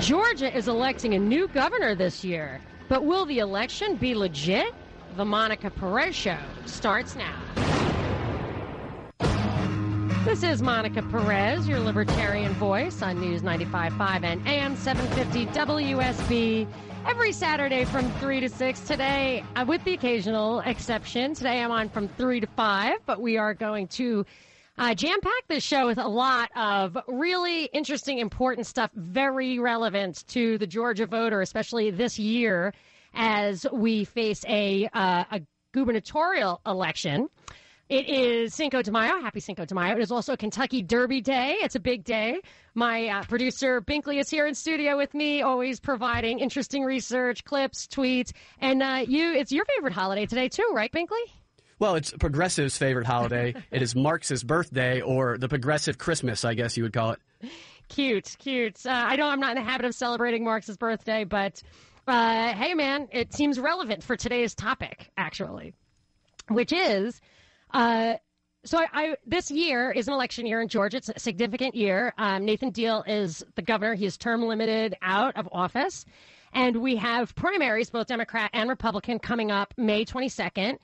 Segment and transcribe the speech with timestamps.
[0.00, 4.72] Georgia is electing a new governor this year, but will the election be legit?
[5.16, 7.34] The Monica Perez Show starts now.
[10.24, 16.68] This is Monica Perez, your libertarian voice on News 95.5 and AM 750 WSB.
[17.04, 18.80] Every Saturday from 3 to 6.
[18.80, 23.36] Today, uh, with the occasional exception, today I'm on from 3 to 5, but we
[23.36, 24.24] are going to
[24.78, 30.26] uh, jam pack this show with a lot of really interesting, important stuff, very relevant
[30.28, 32.72] to the Georgia voter, especially this year
[33.14, 35.40] as we face a, uh, a
[35.72, 37.28] gubernatorial election.
[37.88, 39.20] It is Cinco de Mayo.
[39.22, 39.96] Happy Cinco de Mayo.
[39.96, 41.56] It is also Kentucky Derby Day.
[41.62, 42.40] It's a big day.
[42.74, 47.86] My uh, producer Binkley is here in studio with me, always providing interesting research, clips,
[47.86, 49.32] tweets, and uh, you.
[49.32, 51.24] It's your favorite holiday today too, right, Binkley?
[51.78, 53.54] Well, it's Progressive's favorite holiday.
[53.70, 57.50] it is Marx's birthday, or the Progressive Christmas, I guess you would call it.
[57.88, 58.84] Cute, cute.
[58.84, 61.62] Uh, I know I'm not in the habit of celebrating Marx's birthday, but
[62.06, 65.74] uh, hey, man, it seems relevant for today's topic, actually,
[66.48, 67.20] which is.
[67.72, 68.14] Uh,
[68.64, 70.96] so I, I, this year is an election year in Georgia.
[70.96, 72.12] It's a significant year.
[72.18, 73.94] Um, Nathan Deal is the governor.
[73.94, 76.04] He is term limited out of office.
[76.52, 80.78] And we have primaries, both Democrat and Republican, coming up May 22nd.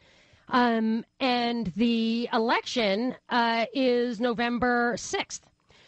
[0.49, 5.41] Um, and the election uh, is November 6th.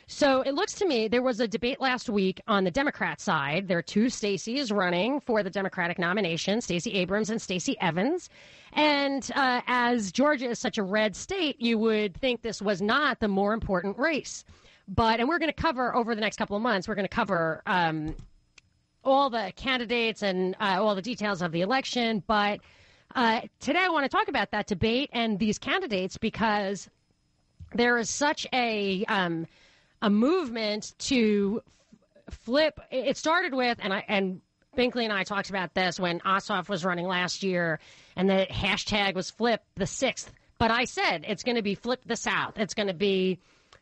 [0.08, 3.66] So it looks to me there was a debate last week on the Democrat side.
[3.66, 8.30] There are two Stacey's running for the Democratic nomination, Stacey Abrams and Stacey Evans.
[8.72, 13.18] And uh, as Georgia is such a red state, you would think this was not
[13.18, 14.44] the more important race.
[14.86, 17.14] But, and we're going to cover over the next couple of months, we're going to
[17.14, 18.14] cover um,
[19.02, 22.22] all the candidates and uh, all the details of the election.
[22.28, 22.60] But
[23.14, 26.88] uh, today I want to talk about that debate and these candidates because
[27.74, 29.46] there is such a um,
[30.02, 31.62] a movement to
[32.28, 32.80] f- flip.
[32.90, 34.40] It started with and I and
[34.76, 37.80] Binkley and I talked about this when Ossoff was running last year,
[38.14, 40.30] and the hashtag was flip the sixth.
[40.58, 42.58] But I said it's going to be flip the south.
[42.58, 43.38] It's going to be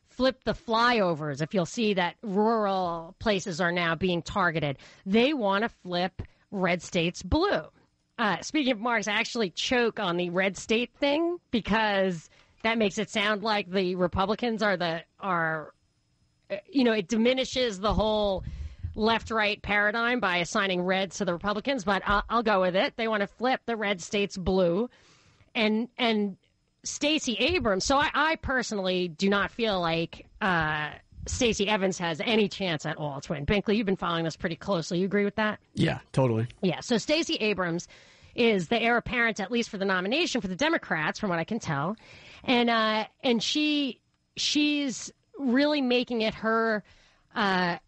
[0.09, 1.43] flip the flyovers.
[1.43, 6.83] If you'll see that rural places are now being targeted, they want to flip red
[6.83, 7.65] states blue.
[8.17, 12.31] Uh, speaking of Marx, I actually choke on the red state thing because
[12.63, 15.73] that makes it sound like the Republicans are the are,
[16.51, 18.45] uh, you know, it diminishes the whole
[18.95, 21.83] left right paradigm by assigning reds to the Republicans.
[21.83, 22.95] But I'll, I'll go with it.
[22.97, 24.89] They want to flip the red states blue,
[25.55, 26.37] and and
[26.85, 27.85] Stacey Abrams.
[27.85, 30.27] So I, I personally do not feel like.
[30.41, 30.91] Uh,
[31.27, 33.47] Stacey Evans has any chance at all to win.
[33.47, 34.99] Binkley, you've been following this pretty closely.
[34.99, 35.59] You agree with that?
[35.75, 36.47] Yeah, totally.
[36.63, 36.81] Yeah.
[36.81, 37.89] So Stacey Abrams
[38.35, 41.45] is the heir apparent, at least for the nomination for the Democrats, from what I
[41.45, 41.97] can tell,
[42.43, 44.01] and uh, and she
[44.37, 46.83] she's really making it her.
[47.35, 47.79] Uh,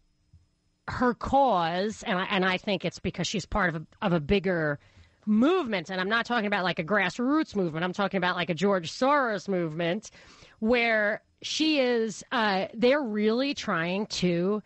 [0.89, 4.21] her cause, and I, and I think it's because she's part of a, of a
[4.21, 4.79] bigger
[5.25, 5.89] movement.
[5.89, 7.83] And I'm not talking about like a grassroots movement.
[7.83, 10.11] I'm talking about like a George Soros movement
[10.59, 14.61] where she is, uh, they're really trying to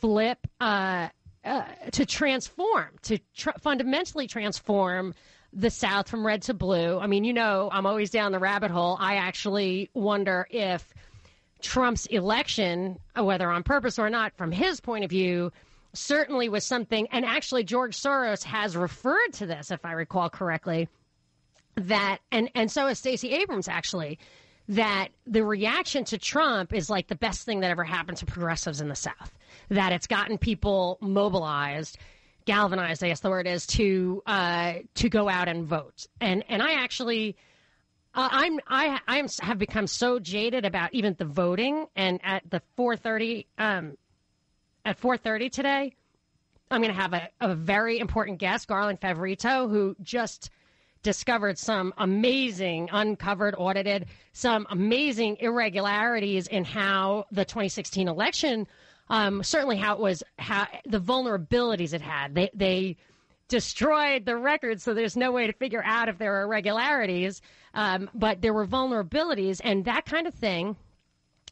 [0.00, 1.08] flip, uh,
[1.44, 5.14] uh, to transform, to tr- fundamentally transform
[5.52, 6.98] the South from red to blue.
[6.98, 8.96] I mean, you know, I'm always down the rabbit hole.
[9.00, 10.92] I actually wonder if
[11.62, 15.50] Trump's election, whether on purpose or not, from his point of view,
[15.94, 17.08] certainly was something.
[17.10, 20.88] And actually, George Soros has referred to this, if I recall correctly,
[21.76, 24.18] that, and, and so has Stacey Abrams actually,
[24.68, 28.80] that the reaction to Trump is like the best thing that ever happened to progressives
[28.80, 29.32] in the South.
[29.70, 31.98] That it's gotten people mobilized,
[32.44, 36.06] galvanized, I guess the word is, to uh, to go out and vote.
[36.20, 37.36] And and I actually.
[38.14, 42.42] Uh, I'm I I am, have become so jaded about even the voting, and at
[42.50, 43.98] the 4:30 um,
[44.84, 45.94] at 4:30 today,
[46.70, 50.50] I'm going to have a, a very important guest, Garland Favorito, who just
[51.02, 58.66] discovered some amazing, uncovered, audited, some amazing irregularities in how the 2016 election,
[59.08, 62.34] um, certainly how it was, how the vulnerabilities it had.
[62.34, 62.96] They, they
[63.48, 67.40] destroyed the records, so there's no way to figure out if there were irregularities.
[67.74, 70.76] Um, but there were vulnerabilities, and that kind of thing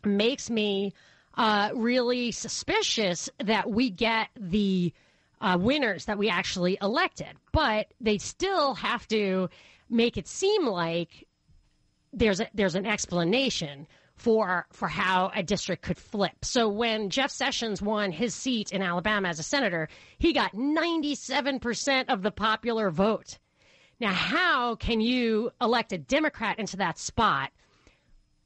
[0.05, 0.93] makes me
[1.35, 4.93] uh, really suspicious that we get the
[5.41, 7.37] uh, winners that we actually elected.
[7.53, 9.49] But they still have to
[9.89, 11.27] make it seem like
[12.13, 13.87] there's a, there's an explanation
[14.17, 16.45] for for how a district could flip.
[16.45, 19.89] So when Jeff Sessions won his seat in Alabama as a senator,
[20.19, 23.39] he got 97% of the popular vote.
[24.01, 27.51] Now, how can you elect a Democrat into that spot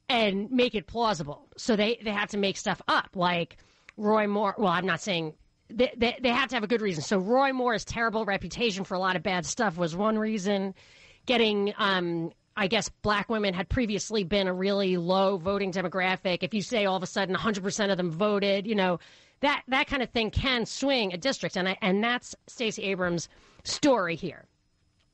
[0.07, 1.47] and make it plausible?
[1.57, 3.57] So they, they have to make stuff up, like
[3.97, 4.55] Roy Moore.
[4.57, 5.33] Well, I'm not saying
[5.73, 7.03] they, they, they have to have a good reason.
[7.03, 10.73] So Roy Moore's terrible reputation for a lot of bad stuff was one reason.
[11.25, 16.39] Getting, um, I guess, black women had previously been a really low voting demographic.
[16.41, 18.99] If you say all of a sudden 100% of them voted, you know,
[19.41, 23.27] that that kind of thing can swing a district, and I, and that's Stacey Abrams'
[23.63, 24.45] story here.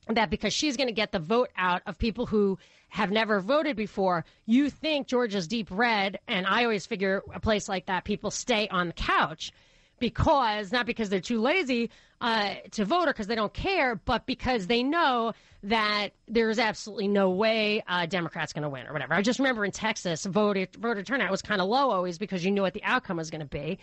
[0.08, 2.58] That because she's going to get the vote out of people who
[2.88, 7.68] have never voted before, you think Georgia's deep red, and I always figure a place
[7.68, 9.52] like that, people stay on the couch
[9.98, 11.90] because not because they're too lazy
[12.20, 17.08] uh, to vote or because they don't care, but because they know that there's absolutely
[17.08, 19.14] no way Democrat's going to win or whatever.
[19.14, 22.50] I just remember in Texas, voter voter turnout was kind of low always because you
[22.50, 23.78] knew what the outcome was going to be,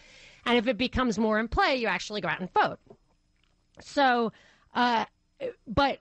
[0.46, 2.80] and if it becomes more in play, you actually go out and vote.
[3.82, 4.32] So,
[4.74, 5.06] uh,
[5.68, 6.00] but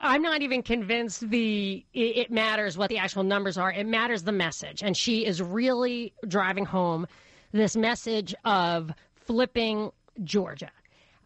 [0.00, 3.70] I'm not even convinced the it matters what the actual numbers are.
[3.70, 7.06] It matters the message, and she is really driving home
[7.52, 9.90] this message of flipping
[10.24, 10.70] Georgia.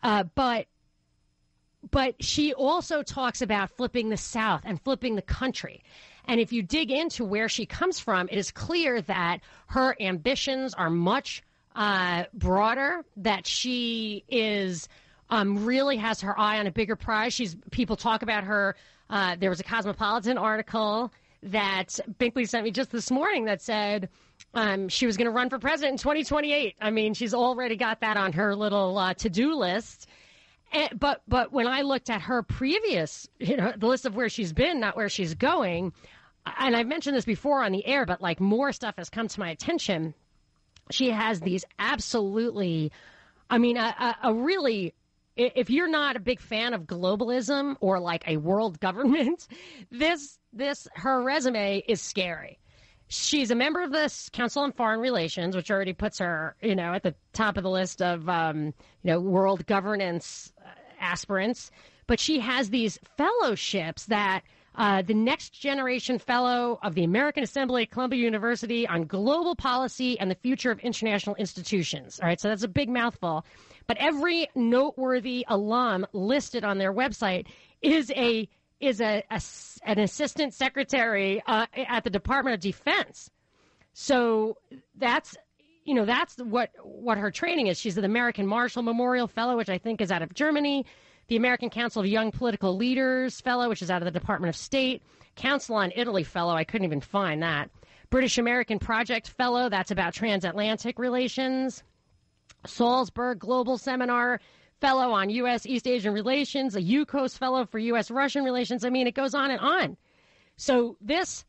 [0.02, 0.66] Uh, but
[1.90, 5.82] but she also talks about flipping the South and flipping the country.
[6.26, 10.72] And if you dig into where she comes from, it is clear that her ambitions
[10.74, 11.42] are much
[11.76, 13.04] uh, broader.
[13.18, 14.88] That she is
[15.30, 17.34] um, really has her eye on a bigger prize.
[17.34, 18.76] She's people talk about her.
[19.10, 21.12] Uh, there was a Cosmopolitan article
[21.42, 24.08] that Binkley sent me just this morning that said
[24.54, 26.76] um, she was going to run for president in 2028.
[26.80, 30.08] I mean, she's already got that on her little uh, to-do list.
[30.72, 34.28] And, but but when I looked at her previous, you know, the list of where
[34.28, 35.92] she's been, not where she's going,
[36.58, 39.40] and I've mentioned this before on the air, but like more stuff has come to
[39.40, 40.14] my attention.
[40.90, 42.92] She has these absolutely,
[43.48, 44.94] I mean, a, a, a really
[45.36, 49.48] if you're not a big fan of globalism or like a world government,
[49.90, 52.58] this this her resume is scary.
[53.14, 56.92] She's a member of the Council on Foreign Relations, which already puts her, you know,
[56.94, 60.68] at the top of the list of, um, you know, world governance uh,
[61.00, 61.70] aspirants.
[62.06, 64.42] But she has these fellowships that
[64.74, 70.18] uh, the Next Generation Fellow of the American Assembly at Columbia University on Global Policy
[70.18, 72.18] and the Future of International Institutions.
[72.20, 73.46] All right, so that's a big mouthful.
[73.86, 77.46] But every noteworthy alum listed on their website
[77.80, 78.48] is a
[78.86, 79.40] is a, a
[79.84, 83.30] an assistant secretary uh, at the Department of Defense.
[83.92, 84.56] So
[84.96, 85.36] that's
[85.84, 87.78] you know that's what what her training is.
[87.78, 90.84] She's an American Marshall Memorial Fellow, which I think is out of Germany.
[91.28, 94.56] The American Council of Young Political Leaders Fellow, which is out of the Department of
[94.56, 95.02] State.
[95.36, 97.70] Council on Italy Fellow, I couldn't even find that.
[98.10, 101.82] British American Project Fellow, that's about transatlantic relations.
[102.66, 104.40] Salzburg Global Seminar
[104.84, 105.64] Fellow on U.S.
[105.64, 108.10] East Asian Relations, a UCOS Fellow for U.S.
[108.10, 108.84] Russian Relations.
[108.84, 109.96] I mean, it goes on and on.
[110.58, 111.46] So this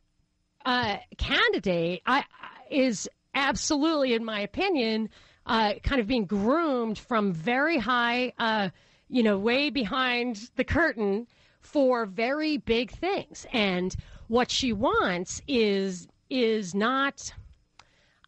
[0.65, 2.23] uh, candidate I,
[2.71, 5.09] is absolutely, in my opinion,
[5.45, 8.69] uh, kind of being groomed from very high, uh,
[9.09, 11.27] you know, way behind the curtain
[11.59, 13.45] for very big things.
[13.51, 13.93] And
[14.29, 17.33] what she wants is is not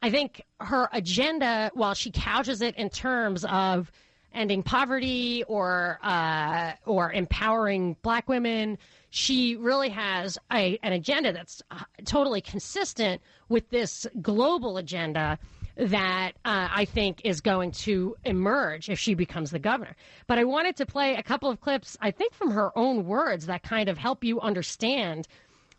[0.01, 3.89] I think her agenda, while she couches it in terms of
[4.33, 8.77] ending poverty or uh, or empowering black women,
[9.09, 15.39] she really has a, an agenda that's uh, totally consistent with this global agenda
[15.77, 19.95] that uh, I think is going to emerge if she becomes the governor.
[20.25, 23.45] But I wanted to play a couple of clips, I think, from her own words
[23.45, 25.28] that kind of help you understand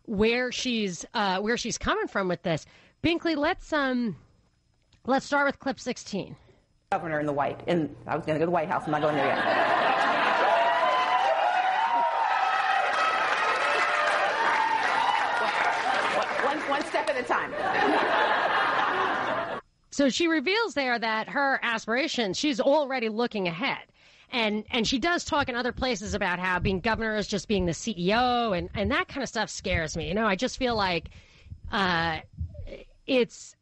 [0.05, 2.65] where she's uh, where she's coming from with this.
[3.03, 4.15] Binkley, let's um,
[5.05, 6.35] let's start with clip 16.
[6.91, 8.81] Governor in the White, and I was going to go to the White House.
[8.87, 9.37] I'm not going there yet.
[16.67, 17.53] one, step at a time.
[19.91, 23.85] So she reveals there that her aspirations, she's already looking ahead.
[24.31, 27.67] And and she does talk in other places about how being governor is just being
[27.67, 30.07] the CEO and, and that kind of stuff scares me.
[30.07, 31.11] You know, I just feel like
[31.71, 32.21] uh,
[33.05, 33.55] it's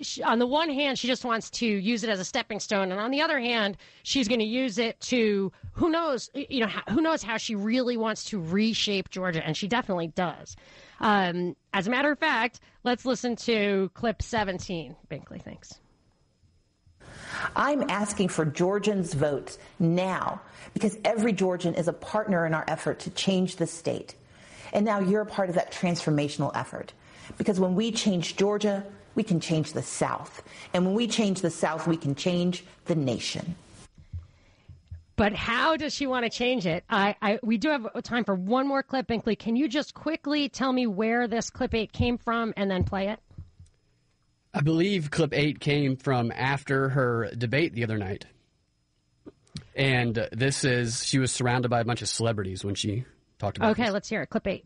[0.00, 2.90] she, on the one hand, she just wants to use it as a stepping stone,
[2.92, 6.70] and on the other hand, she's going to use it to who knows, you know,
[6.88, 10.56] who knows how she really wants to reshape Georgia, and she definitely does.
[11.00, 14.96] Um, as a matter of fact, let's listen to clip 17.
[15.10, 15.80] Binkley, thanks.
[17.56, 20.40] I'm asking for Georgians' votes now
[20.74, 24.14] because every Georgian is a partner in our effort to change the state.
[24.72, 26.92] And now you're a part of that transformational effort.
[27.38, 28.84] Because when we change Georgia,
[29.20, 30.42] we can change the South.
[30.72, 33.54] And when we change the South, we can change the nation.
[35.16, 36.84] But how does she want to change it?
[36.88, 39.38] I, I, we do have time for one more clip, Binkley.
[39.38, 43.08] Can you just quickly tell me where this clip eight came from and then play
[43.08, 43.18] it?
[44.54, 48.24] I believe clip eight came from after her debate the other night.
[49.76, 53.04] And this is, she was surrounded by a bunch of celebrities when she
[53.38, 53.70] talked about it.
[53.72, 53.92] Okay, this.
[53.92, 54.30] let's hear it.
[54.30, 54.64] Clip eight.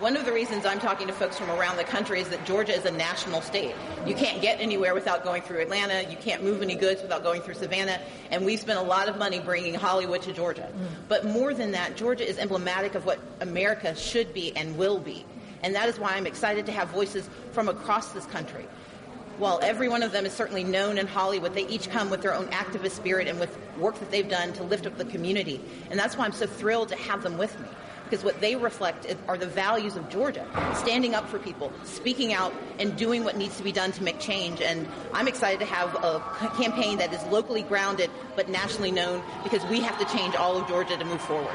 [0.00, 2.74] One of the reasons I'm talking to folks from around the country is that Georgia
[2.74, 3.76] is a national state.
[4.04, 6.10] You can't get anywhere without going through Atlanta.
[6.10, 8.00] You can't move any goods without going through Savannah.
[8.32, 10.62] And we've spent a lot of money bringing Hollywood to Georgia.
[10.62, 10.84] Mm-hmm.
[11.06, 15.24] But more than that, Georgia is emblematic of what America should be and will be.
[15.62, 18.66] And that is why I'm excited to have voices from across this country.
[19.38, 22.34] While every one of them is certainly known in Hollywood, they each come with their
[22.34, 25.60] own activist spirit and with work that they've done to lift up the community.
[25.88, 27.68] And that's why I'm so thrilled to have them with me
[28.04, 32.52] because what they reflect are the values of Georgia, standing up for people, speaking out,
[32.78, 34.60] and doing what needs to be done to make change.
[34.60, 36.20] And I'm excited to have a
[36.56, 40.68] campaign that is locally grounded but nationally known because we have to change all of
[40.68, 41.54] Georgia to move forward.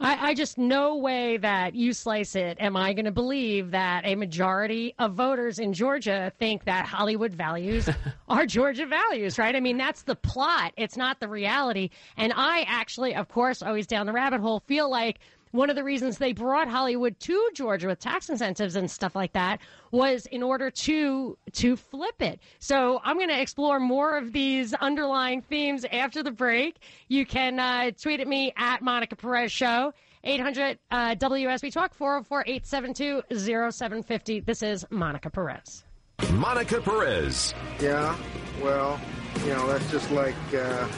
[0.00, 4.06] I, I just no way that you slice it am I going to believe that
[4.06, 7.88] a majority of voters in Georgia think that Hollywood values
[8.28, 9.54] are Georgia values, right?
[9.56, 10.72] I mean, that's the plot.
[10.76, 11.90] It's not the reality.
[12.16, 15.18] And I actually, of course, always down the rabbit hole, feel like
[15.52, 19.32] one of the reasons they brought Hollywood to Georgia with tax incentives and stuff like
[19.32, 22.40] that was in order to to flip it.
[22.58, 26.76] So I'm going to explore more of these underlying themes after the break.
[27.08, 29.92] You can uh, tweet at me at Monica Perez Show.
[30.24, 33.22] 800 uh, WSB Talk 404 872
[33.70, 34.40] 0750.
[34.40, 35.84] This is Monica Perez.
[36.32, 37.54] Monica Perez.
[37.80, 38.16] Yeah,
[38.60, 39.00] well,
[39.44, 40.88] you know, that's just like uh,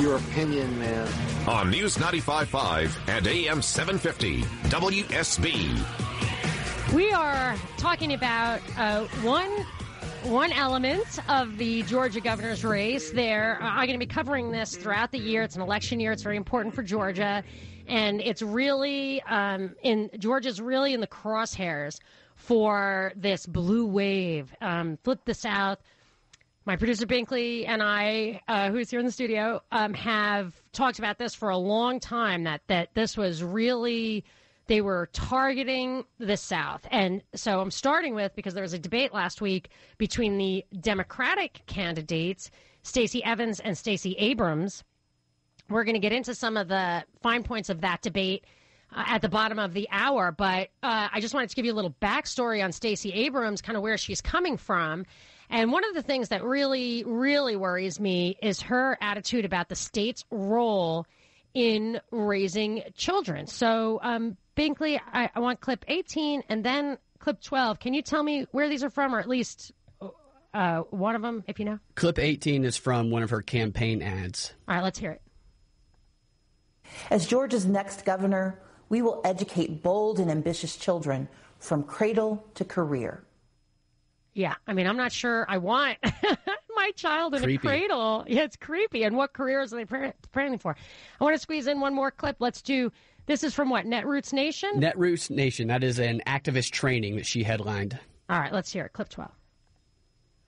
[0.00, 1.06] your opinion, man.
[1.46, 5.78] On News 95.5 and AM 750, WSB.
[6.94, 9.50] We are talking about uh, one
[10.24, 13.10] one element of the Georgia governor's race.
[13.10, 15.42] There, I'm going to be covering this throughout the year.
[15.42, 16.12] It's an election year.
[16.12, 17.42] It's very important for Georgia,
[17.86, 22.00] and it's really um, in Georgia's really in the crosshairs
[22.34, 24.54] for this blue wave.
[24.60, 25.78] Um, flip the South.
[26.70, 31.18] My producer Binkley and I, uh, who's here in the studio, um, have talked about
[31.18, 32.44] this for a long time.
[32.44, 34.24] That that this was really
[34.68, 36.86] they were targeting the South.
[36.92, 41.62] And so I'm starting with because there was a debate last week between the Democratic
[41.66, 42.52] candidates,
[42.84, 44.84] Stacey Evans and Stacey Abrams.
[45.68, 48.44] We're going to get into some of the fine points of that debate
[48.94, 51.72] uh, at the bottom of the hour, but uh, I just wanted to give you
[51.72, 55.04] a little backstory on Stacey Abrams, kind of where she's coming from.
[55.50, 59.74] And one of the things that really, really worries me is her attitude about the
[59.74, 61.06] state's role
[61.54, 63.48] in raising children.
[63.48, 67.80] So, um, Binkley, I, I, want clip 18 and then clip 12.
[67.80, 69.72] Can you tell me where these are from, or at least
[70.54, 71.80] uh, one of them, if you know?
[71.96, 74.54] Clip 18 is from one of her campaign ads.
[74.68, 75.22] All right, let's hear it.
[77.10, 81.28] As Georgia's next governor, we will educate bold and ambitious children
[81.58, 83.24] from cradle to career.
[84.34, 85.98] Yeah, I mean, I'm not sure I want
[86.76, 87.66] my child in creepy.
[87.66, 88.24] a cradle.
[88.28, 89.02] Yeah, it's creepy.
[89.02, 90.76] And what careers are they planning for?
[91.20, 92.36] I want to squeeze in one more clip.
[92.38, 92.92] Let's do.
[93.26, 94.70] This is from what Netroots Nation.
[94.76, 95.68] Netroots Nation.
[95.68, 97.98] That is an activist training that she headlined.
[98.28, 98.92] All right, let's hear it.
[98.92, 99.30] Clip 12.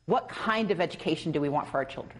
[0.06, 2.18] What kind of education do we want for our children?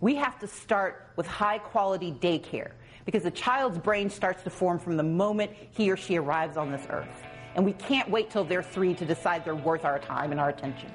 [0.00, 2.72] We have to start with high quality daycare
[3.04, 6.70] because the child's brain starts to form from the moment he or she arrives on
[6.70, 7.08] this earth.
[7.54, 10.48] And we can't wait till they're three to decide they're worth our time and our
[10.48, 10.90] attention.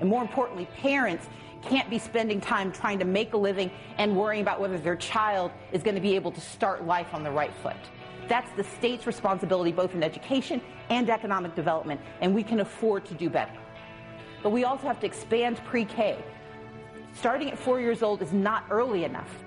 [0.00, 1.28] And more importantly, parents
[1.62, 5.50] can't be spending time trying to make a living and worrying about whether their child
[5.72, 7.76] is going to be able to start life on the right foot.
[8.28, 10.60] That's the state's responsibility, both in education
[10.90, 13.52] and economic development, and we can afford to do better.
[14.42, 16.18] But we also have to expand pre K.
[17.14, 19.42] Starting at four years old is not early enough.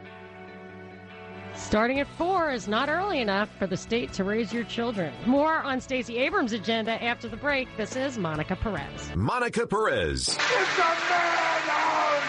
[1.59, 5.13] Starting at four is not early enough for the state to raise your children.
[5.27, 7.67] More on Stacey Abrams' agenda after the break.
[7.77, 9.11] This is Monica Perez.
[9.15, 10.29] Monica Perez.
[10.29, 12.23] It's a madhouse!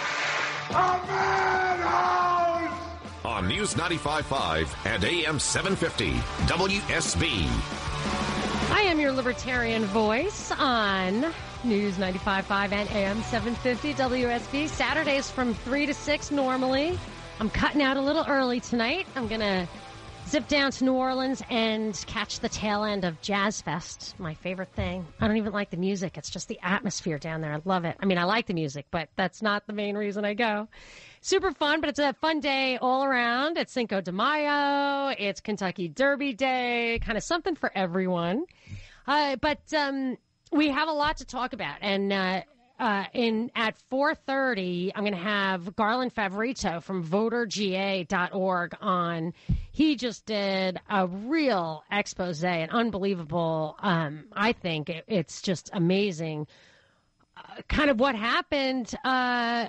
[0.71, 2.79] A madhouse!
[3.25, 6.11] On News 95.5 and AM 750,
[6.53, 7.47] WSB.
[8.73, 11.33] I am your libertarian voice on
[11.65, 14.69] News 95.5 and AM 750 WSB.
[14.69, 16.99] Saturdays from 3 to 6 normally.
[17.41, 19.07] I'm cutting out a little early tonight.
[19.17, 19.67] I'm going to
[20.29, 24.69] zip down to New Orleans and catch the tail end of Jazz Fest, my favorite
[24.75, 25.07] thing.
[25.19, 26.19] I don't even like the music.
[26.19, 27.55] It's just the atmosphere down there.
[27.55, 27.97] I love it.
[27.99, 30.69] I mean, I like the music, but that's not the main reason I go.
[31.23, 33.57] Super fun, but it's a fun day all around.
[33.57, 35.15] It's Cinco de Mayo.
[35.19, 37.01] It's Kentucky Derby Day.
[37.03, 38.45] Kind of something for everyone.
[39.07, 40.19] Uh, but um,
[40.53, 41.79] we have a lot to talk about.
[41.81, 42.43] And uh,
[42.81, 49.35] uh, in at 4:30, I'm going to have Garland Favorito from VoterGA.org on.
[49.71, 53.77] He just did a real expose, an unbelievable.
[53.81, 56.47] Um, I think it, it's just amazing.
[57.69, 59.67] kind of what happened uh,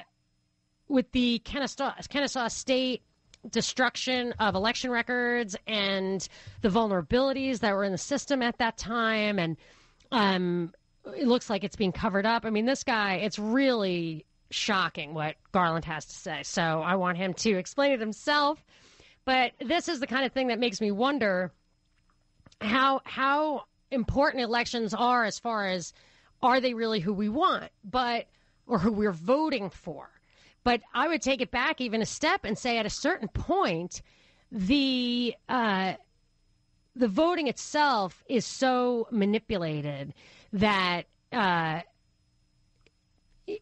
[0.88, 3.02] with the Kennesaw, Kennesaw State
[3.50, 6.28] destruction of election records and
[6.62, 9.38] the vulnerabilities that were in the system at that time.
[9.38, 9.58] And
[10.12, 10.74] um,
[11.06, 12.46] it looks like it's being covered up.
[12.46, 16.44] I mean, this guy, it's really shocking what Garland has to say.
[16.44, 18.64] So I want him to explain it himself.
[19.26, 21.52] But this is the kind of thing that makes me wonder
[22.60, 25.94] how how important elections are as far as
[26.42, 28.28] are they really who we want, but
[28.68, 30.10] or who we're voting for.
[30.64, 34.02] But I would take it back even a step and say at a certain point,
[34.52, 35.94] the uh,
[36.96, 40.14] the voting itself is so manipulated
[40.54, 41.82] that uh,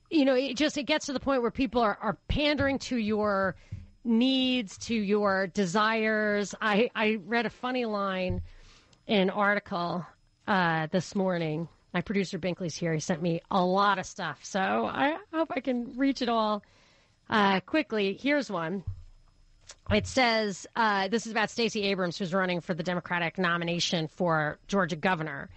[0.09, 2.97] you know it just it gets to the point where people are, are pandering to
[2.97, 3.55] your
[4.03, 6.55] needs to your desires.
[6.61, 8.41] I i read a funny line
[9.07, 10.05] in an article
[10.47, 11.67] uh, this morning.
[11.93, 12.93] My producer binkley's here.
[12.93, 14.39] He sent me a lot of stuff.
[14.43, 16.63] So i hope i can reach it all
[17.29, 18.17] uh, quickly.
[18.19, 18.83] Here's one.
[19.91, 24.59] It says uh, this is about Stacey Abrams, who's running for the Democratic nomination for
[24.67, 25.49] Georgia governor.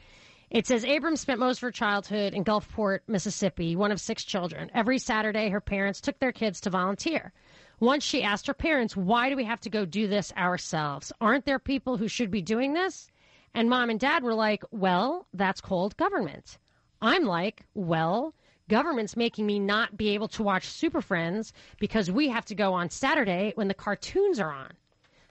[0.52, 4.70] It says Abrams spent most of her childhood in Gulfport, Mississippi, one of six children.
[4.74, 7.32] Every Saturday, her parents took their kids to volunteer.
[7.80, 11.10] Once she asked her parents, Why do we have to go do this ourselves?
[11.22, 13.10] Aren't there people who should be doing this?
[13.54, 16.58] And mom and dad were like, Well, that's called government.
[17.00, 18.34] I'm like, Well,
[18.68, 22.74] government's making me not be able to watch Super Friends because we have to go
[22.74, 24.72] on Saturday when the cartoons are on.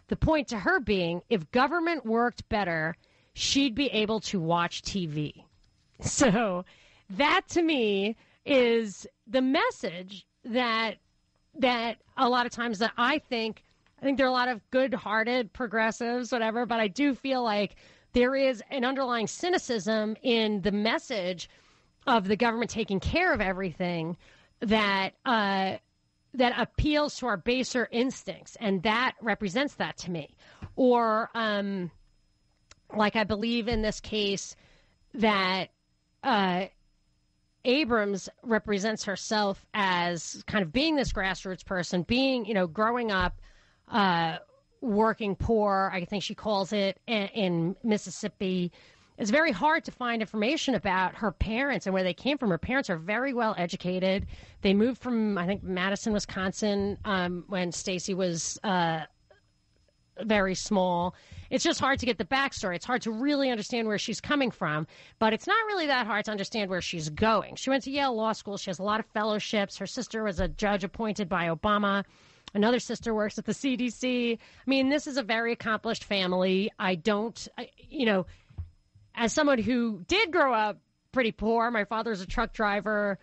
[0.08, 2.96] The point to her being, if government worked better,
[3.34, 5.44] she'd be able to watch TV.
[6.02, 6.66] So
[7.12, 10.96] that to me is the message that
[11.56, 13.64] that a lot of times that I think
[14.00, 17.76] I think there are a lot of good-hearted progressives whatever, but I do feel like
[18.14, 21.50] there is an underlying cynicism in the message
[22.08, 24.18] of the government taking care of everything
[24.62, 25.78] that uh,
[26.34, 30.36] that appeals to our baser instincts, and that represents that to me.
[30.76, 31.92] Or, um,
[32.96, 34.56] like I believe in this case,
[35.14, 35.70] that
[36.24, 36.66] uh,
[37.66, 43.40] Abrams represents herself as kind of being this grassroots person, being you know growing up.
[43.88, 44.38] Uh,
[44.80, 48.72] working poor, I think she calls it in, in Mississippi,
[49.22, 52.50] it's very hard to find information about her parents and where they came from.
[52.50, 54.26] Her parents are very well educated.
[54.62, 59.02] They moved from, I think, Madison, Wisconsin, um, when Stacey was uh,
[60.24, 61.14] very small.
[61.52, 62.76] It's just hard to get the backstory.
[62.78, 64.88] It's hard to really understand where she's coming from,
[65.20, 67.58] but it's not really that hard to understand where she's going.
[67.58, 68.58] She went to Yale Law School.
[68.58, 69.78] She has a lot of fellowships.
[69.78, 72.06] Her sister was a judge appointed by Obama.
[72.54, 74.38] Another sister works at the CDC.
[74.38, 76.72] I mean, this is a very accomplished family.
[76.80, 78.26] I don't, I, you know,
[79.14, 80.80] as someone who did grow up
[81.12, 83.20] pretty poor, my father's a truck driver.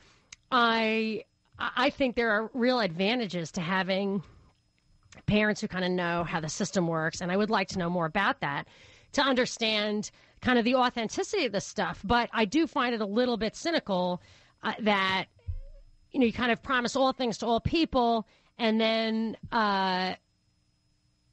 [0.51, 1.25] I
[1.59, 4.23] I think there are real advantages to having
[5.27, 7.91] parents who kind of know how the system works, and I would like to know
[7.91, 8.67] more about that
[9.13, 12.01] to understand kind of the authenticity of this stuff.
[12.05, 14.23] But I do find it a little bit cynical
[14.63, 15.27] uh, that
[16.11, 18.27] you know you kind of promise all things to all people,
[18.59, 20.15] and then uh,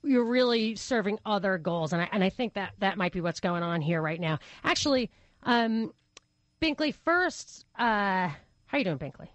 [0.03, 3.39] you're really serving other goals, and I and I think that that might be what's
[3.39, 4.39] going on here right now.
[4.63, 5.11] Actually,
[5.43, 5.91] um,
[6.61, 8.29] Binkley, first, uh,
[8.67, 9.27] how you doing, Binkley?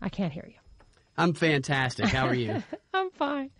[0.00, 0.57] I can't hear you.
[1.18, 2.06] I'm fantastic.
[2.06, 2.62] How are you?
[2.94, 3.50] I'm fine.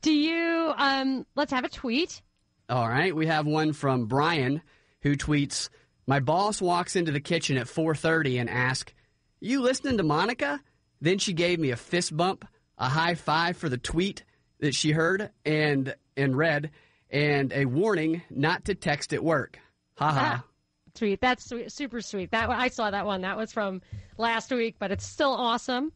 [0.00, 0.72] Do you?
[0.76, 2.22] Um, let's have a tweet.
[2.68, 4.62] All right, we have one from Brian
[5.02, 5.68] who tweets,
[6.06, 8.94] "My boss walks into the kitchen at 4:30 and asks,
[9.40, 10.60] "You listening to Monica?"
[11.00, 12.46] Then she gave me a fist bump,
[12.78, 14.24] a high five for the tweet,
[14.60, 16.70] that she heard and and read,
[17.10, 19.58] and a warning not to text at work.
[19.96, 20.42] Ha ha.
[20.42, 20.48] Ah,
[20.94, 21.20] sweet.
[21.20, 22.30] That's sweet, super sweet.
[22.30, 23.20] That I saw that one.
[23.20, 23.82] That was from
[24.16, 25.92] last week, but it's still awesome.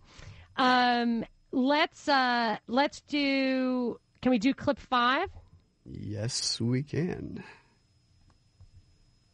[0.57, 3.99] Um, let's uh, let's do.
[4.23, 5.29] Can we do clip five?
[5.85, 7.43] Yes, we can.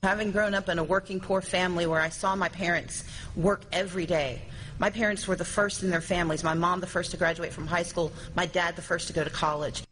[0.02, 3.04] Having grown up in a working poor family where I saw my parents
[3.36, 4.42] work every day,
[4.78, 6.42] my parents were the first in their families.
[6.42, 8.12] My mom, the first to graduate from high school.
[8.34, 9.84] My dad, the first to go to college.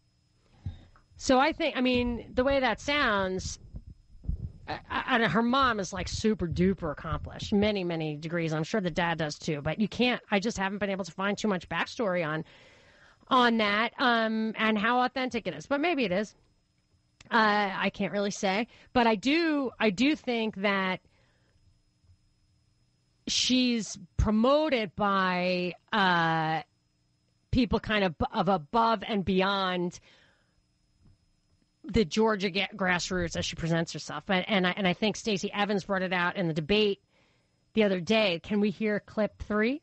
[1.16, 3.58] So I think, I mean, the way that sounds,
[4.90, 8.52] I, her mom is like super duper accomplished, many, many degrees.
[8.52, 11.12] I'm sure the dad does too, but you can't, I just haven't been able to
[11.12, 12.44] find too much backstory on
[13.28, 15.66] on that um, and how authentic it is.
[15.66, 16.34] But maybe it is.
[17.30, 19.70] Uh, I can't really say, but I do.
[19.78, 21.00] I do think that
[23.28, 26.62] she's promoted by uh,
[27.52, 30.00] people kind of of above and beyond
[31.92, 34.24] the Georgia grassroots as she presents herself.
[34.28, 37.00] And and I, and I think Stacey Evans brought it out in the debate
[37.74, 38.40] the other day.
[38.42, 39.82] Can we hear clip three?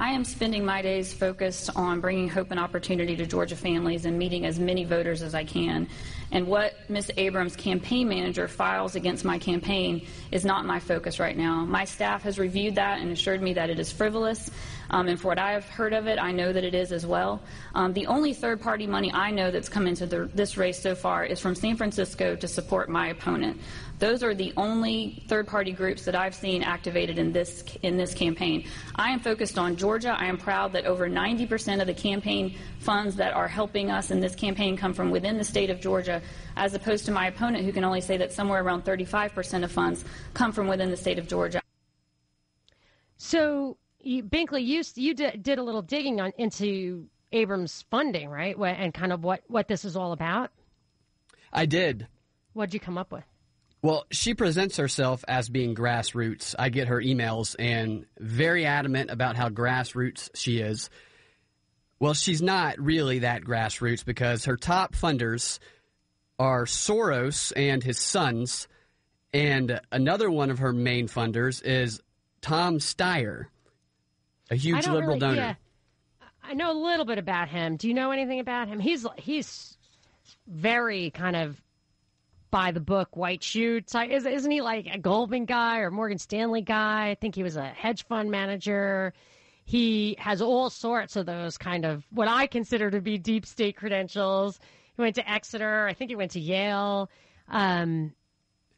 [0.00, 4.18] I am spending my days focused on bringing hope and opportunity to Georgia families and
[4.18, 5.86] meeting as many voters as I can.
[6.32, 7.12] And what Ms.
[7.18, 11.66] Abrams, campaign manager, files against my campaign is not my focus right now.
[11.66, 14.50] My staff has reviewed that and assured me that it is frivolous.
[14.88, 17.04] Um, and for what I have heard of it, I know that it is as
[17.04, 17.42] well.
[17.74, 20.94] Um, the only third party money I know that's come into the, this race so
[20.94, 23.60] far is from San Francisco to support my opponent.
[24.00, 28.14] Those are the only third party groups that I've seen activated in this, in this
[28.14, 28.66] campaign.
[28.96, 30.16] I am focused on Georgia.
[30.18, 34.18] I am proud that over 90% of the campaign funds that are helping us in
[34.18, 36.22] this campaign come from within the state of Georgia,
[36.56, 40.02] as opposed to my opponent who can only say that somewhere around 35% of funds
[40.32, 41.60] come from within the state of Georgia.
[43.18, 48.56] So, you, Binkley, you you did, did a little digging on into Abrams funding, right?
[48.56, 50.50] And kind of what what this is all about.
[51.52, 52.06] I did.
[52.54, 53.29] What'd you come up with?
[53.82, 56.54] Well, she presents herself as being grassroots.
[56.58, 60.90] I get her emails and very adamant about how grassroots she is.
[61.98, 65.58] Well, she's not really that grassroots because her top funders
[66.38, 68.68] are Soros and his sons,
[69.32, 72.00] and another one of her main funders is
[72.40, 73.46] Tom Steyer,
[74.50, 75.36] a huge liberal really, donor.
[75.36, 75.54] Yeah,
[76.42, 77.76] I know a little bit about him.
[77.76, 78.80] Do you know anything about him?
[78.80, 79.76] He's he's
[80.46, 81.60] very kind of
[82.50, 84.10] by the book white shoe type.
[84.10, 87.10] Isn't he like a Goldman guy or Morgan Stanley guy?
[87.10, 89.12] I think he was a hedge fund manager.
[89.64, 93.76] He has all sorts of those kind of what I consider to be deep state
[93.76, 94.58] credentials.
[94.96, 95.86] He went to Exeter.
[95.86, 97.10] I think he went to Yale.
[97.48, 98.12] Um,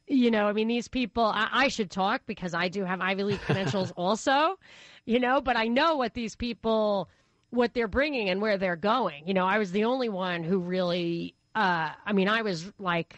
[0.07, 3.25] you know, I mean, these people, I, I should talk because I do have Ivy
[3.25, 4.59] League credentials also,
[5.07, 7.09] you know, but I know what these people,
[7.51, 9.27] what they're bringing and where they're going.
[9.27, 13.17] You know, I was the only one who really, uh, I mean, I was like,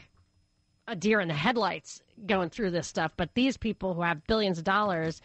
[0.86, 3.12] a deer in the headlights going through this stuff.
[3.16, 5.20] But these people who have billions of dollars,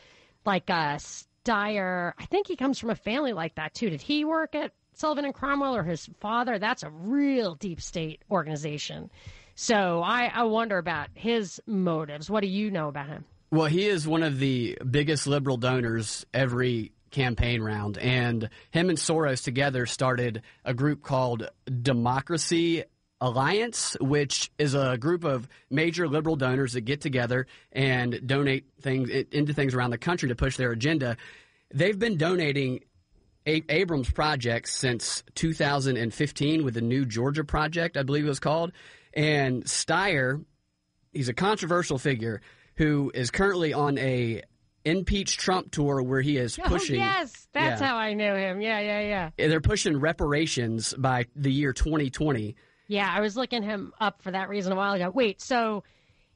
[0.45, 3.89] like uh, Steyer, I think he comes from a family like that too.
[3.89, 6.59] Did he work at Sullivan and Cromwell or his father?
[6.59, 9.09] That's a real deep state organization.
[9.55, 12.29] So I, I wonder about his motives.
[12.29, 13.25] What do you know about him?
[13.51, 17.97] Well, he is one of the biggest liberal donors every campaign round.
[17.97, 21.49] And him and Soros together started a group called
[21.81, 22.83] Democracy
[23.21, 29.09] Alliance, which is a group of major liberal donors that get together and donate things
[29.09, 31.17] into things around the country to push their agenda.
[31.73, 32.81] They've been donating
[33.45, 38.71] Abrams projects since 2015 with the New Georgia Project, I believe it was called.
[39.13, 40.43] And Steyer,
[41.11, 42.41] he's a controversial figure
[42.75, 44.43] who is currently on a
[44.85, 47.01] impeach Trump tour where he is oh, pushing.
[47.01, 47.87] Oh, yes, that's yeah.
[47.87, 48.61] how I know him.
[48.61, 49.47] Yeah, yeah, yeah.
[49.47, 52.55] They're pushing reparations by the year 2020
[52.89, 55.11] yeah, I was looking him up for that reason a while ago.
[55.13, 55.83] Wait, so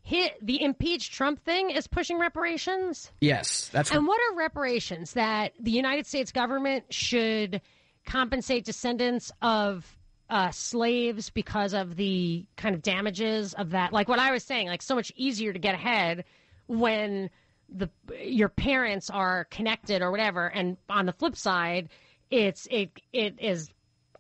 [0.03, 3.11] hit the impeach Trump thing is pushing reparations?
[3.19, 7.59] Yes, that's And what are reparations that the United States government should
[8.05, 9.97] compensate descendants of
[10.29, 13.91] uh, slaves because of the kind of damages of that?
[13.91, 16.23] Like what I was saying, like so much easier to get ahead
[16.67, 17.31] when
[17.67, 17.89] the
[18.21, 21.89] your parents are connected or whatever and on the flip side
[22.29, 23.71] it's it it is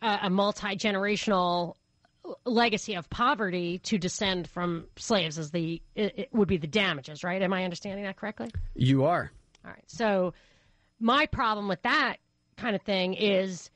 [0.01, 1.75] a, a multi-generational
[2.45, 7.23] legacy of poverty to descend from slaves as the it, it would be the damages,
[7.23, 7.41] right?
[7.41, 8.49] Am I understanding that correctly?
[8.75, 9.31] You are.
[9.65, 9.83] All right.
[9.87, 10.33] So
[10.99, 12.17] my problem with that
[12.57, 13.69] kind of thing is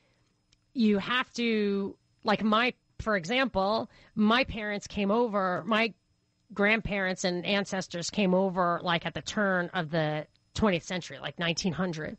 [0.73, 5.93] you have to like my for example, my parents came over, my
[6.53, 12.17] grandparents and ancestors came over like at the turn of the 20th century, like 1900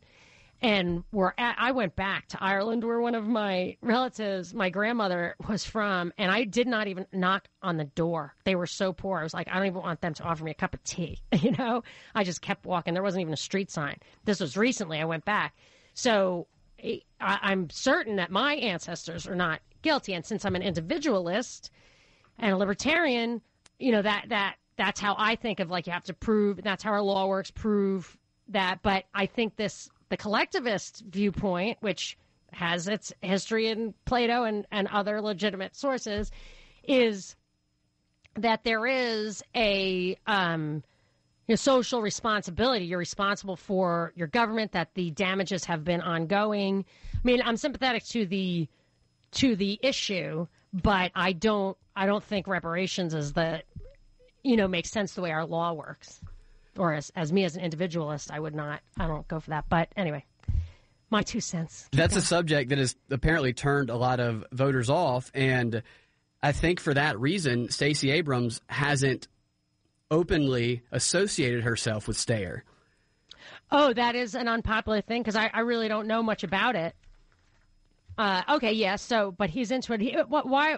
[0.61, 5.35] and we're at, I went back to Ireland where one of my relatives, my grandmother
[5.47, 8.35] was from, and I did not even knock on the door.
[8.43, 9.19] They were so poor.
[9.19, 11.19] I was like, I don't even want them to offer me a cup of tea.
[11.39, 12.93] You know, I just kept walking.
[12.93, 13.97] There wasn't even a street sign.
[14.25, 14.99] This was recently.
[14.99, 15.55] I went back,
[15.93, 16.47] so
[16.83, 20.13] eh, I, I'm certain that my ancestors are not guilty.
[20.13, 21.71] And since I'm an individualist
[22.37, 23.41] and a libertarian,
[23.79, 26.61] you know that that that's how I think of like you have to prove.
[26.61, 27.51] That's how our law works.
[27.51, 28.17] Prove
[28.49, 28.81] that.
[28.81, 32.17] But I think this the collectivist viewpoint, which
[32.51, 36.31] has its history in Plato and, and other legitimate sources,
[36.83, 37.35] is
[38.35, 40.83] that there is a um,
[41.55, 42.85] social responsibility.
[42.85, 44.71] You're responsible for your government.
[44.71, 46.85] That the damages have been ongoing.
[47.13, 48.67] I mean, I'm sympathetic to the
[49.33, 53.61] to the issue, but I don't I don't think reparations is the
[54.43, 56.21] you know makes sense the way our law works
[56.77, 58.81] or as, as me as an individualist, I would not.
[58.97, 59.65] I don't go for that.
[59.69, 60.25] But anyway,
[61.09, 61.87] my two cents.
[61.91, 65.83] That's a subject that has apparently turned a lot of voters off, and
[66.41, 69.27] I think for that reason, Stacey Abrams hasn't
[70.11, 72.61] openly associated herself with Steyer.
[73.71, 76.95] Oh, that is an unpopular thing because I, I really don't know much about it.
[78.17, 78.95] Uh, okay, yeah.
[78.95, 80.01] So, but he's into it.
[80.01, 80.77] He, what, why?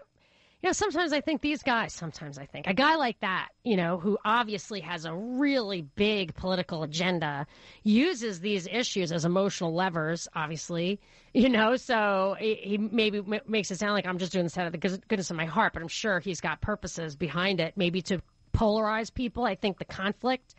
[0.62, 1.91] You know, sometimes I think these guys.
[1.91, 6.36] Sometimes I think a guy like that, you know, who obviously has a really big
[6.36, 7.47] political agenda,
[7.84, 10.28] uses these issues as emotional levers.
[10.36, 11.00] Obviously,
[11.34, 14.71] you know, so he, maybe makes it sound like I'm just doing this out of
[14.71, 17.74] the goodness of my heart, but I'm sure he's got purposes behind it.
[17.76, 18.21] Maybe to
[18.54, 19.45] polarize people.
[19.45, 20.54] I think the conflict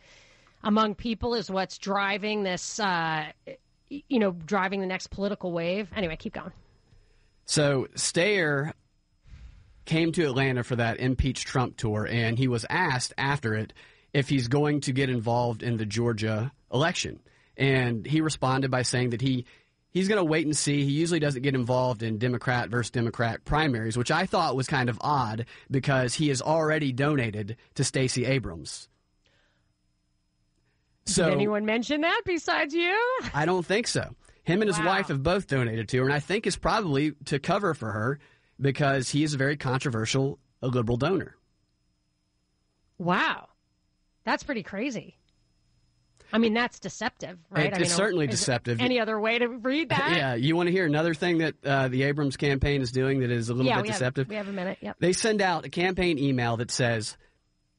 [0.65, 2.77] among people is what's driving this.
[2.77, 3.27] Uh,
[3.89, 5.89] you know, driving the next political wave.
[5.95, 6.51] Anyway, keep going.
[7.45, 8.73] So Steyer
[9.85, 13.73] came to Atlanta for that impeach Trump tour, and he was asked after it
[14.13, 17.19] if he's going to get involved in the Georgia election.
[17.57, 19.45] And he responded by saying that he
[19.91, 20.83] he's going to wait and see.
[20.83, 24.89] He usually doesn't get involved in Democrat versus Democrat primaries, which I thought was kind
[24.89, 28.87] of odd because he has already donated to Stacey Abrams.
[31.05, 32.97] So, Did anyone mention that besides you?
[33.33, 34.15] I don't think so.
[34.43, 34.87] Him and his wow.
[34.87, 38.19] wife have both donated to her, and I think it's probably to cover for her
[38.59, 41.35] because he is a very controversial a liberal donor.
[42.97, 43.49] Wow.
[44.23, 45.17] That's pretty crazy.
[46.31, 47.65] I mean, that's deceptive, right?
[47.65, 48.81] It, I mean, it's certainly deceptive.
[48.81, 50.13] Any other way to read that?
[50.17, 50.33] yeah.
[50.33, 53.49] You want to hear another thing that uh, the Abrams campaign is doing that is
[53.49, 54.25] a little yeah, bit we deceptive?
[54.25, 54.79] Have, we have a minute.
[54.81, 54.95] Yep.
[54.99, 57.17] They send out a campaign email that says,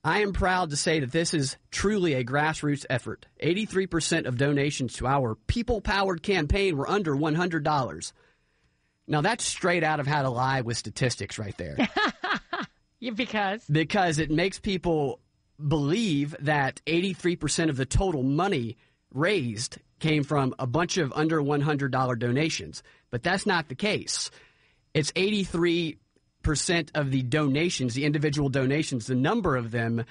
[0.05, 3.27] I am proud to say that this is truly a grassroots effort.
[3.43, 8.13] 83% of donations to our people powered campaign were under $100.
[9.07, 11.77] Now, that's straight out of how to lie with statistics right there.
[13.15, 13.65] because?
[13.71, 15.21] Because it makes people
[15.67, 18.77] believe that 83% of the total money
[19.13, 22.83] raised came from a bunch of under $100 donations.
[23.11, 24.31] But that's not the case.
[24.95, 25.99] It's 83
[26.45, 30.05] percent of the donations, the individual donations, the number of them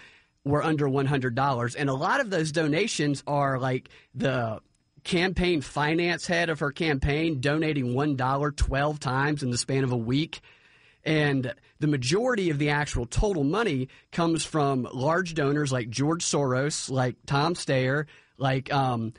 [0.43, 1.75] were under $100.
[1.77, 4.59] And a lot of those donations are like the
[5.03, 9.97] campaign finance head of her campaign donating $1 12 times in the span of a
[9.97, 10.41] week.
[11.05, 16.89] And the majority of the actual total money comes from large donors like George Soros,
[16.89, 18.05] like Tom Steyer,
[18.37, 19.13] like um,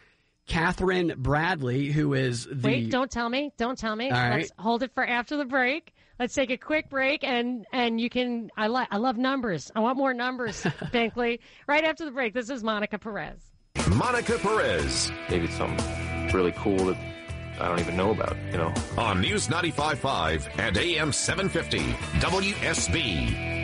[0.46, 2.66] Catherine Bradley, who is the.
[2.68, 3.52] Wait, don't tell me.
[3.58, 4.10] Don't tell me.
[4.10, 4.38] All right.
[4.40, 5.94] Let's hold it for after the break.
[6.18, 8.50] Let's take a quick break, and and you can.
[8.56, 8.88] I like.
[8.90, 9.70] I love numbers.
[9.74, 11.40] I want more numbers, Binkley.
[11.66, 12.34] Right after the break.
[12.34, 13.53] This is Monica Perez.
[13.88, 15.12] Monica Perez.
[15.28, 16.96] Maybe it's something really cool that
[17.60, 18.36] I don't even know about.
[18.50, 18.74] You know.
[18.96, 21.78] On News 95.5 and AM 750
[22.20, 23.54] WSB.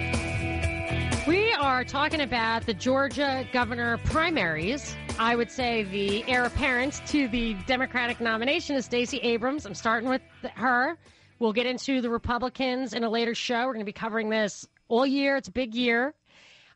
[1.26, 4.96] We are talking about the Georgia governor primaries.
[5.18, 9.64] I would say the heir apparent to the Democratic nomination is Stacey Abrams.
[9.66, 10.22] I'm starting with
[10.54, 10.98] her.
[11.38, 13.66] We'll get into the Republicans in a later show.
[13.66, 15.36] We're going to be covering this all year.
[15.36, 16.14] It's a big year.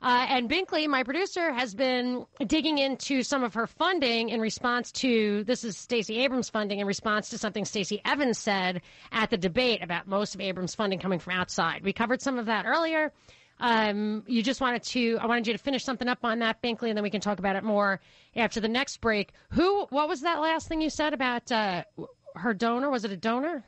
[0.05, 4.93] Uh, and Binkley, my producer, has been digging into some of her funding in response
[4.93, 9.39] to this is Stacey Abrams funding in response to something Stacey Evans said at the
[9.39, 11.83] debate about most of Abrams funding coming from outside.
[11.83, 13.15] We covered some of that earlier.
[13.61, 16.91] Um, you just wanted to, I wanted you to finish something up on that, Binkley,
[16.91, 17.99] and then we can talk about it more
[18.37, 19.33] after the next break.
[19.53, 21.85] Who, what was that last thing you said about uh,
[22.35, 22.91] her donor?
[22.91, 23.65] Was it a donor?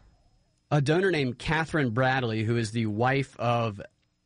[0.70, 3.80] a donor named Catherine Bradley, who is the wife of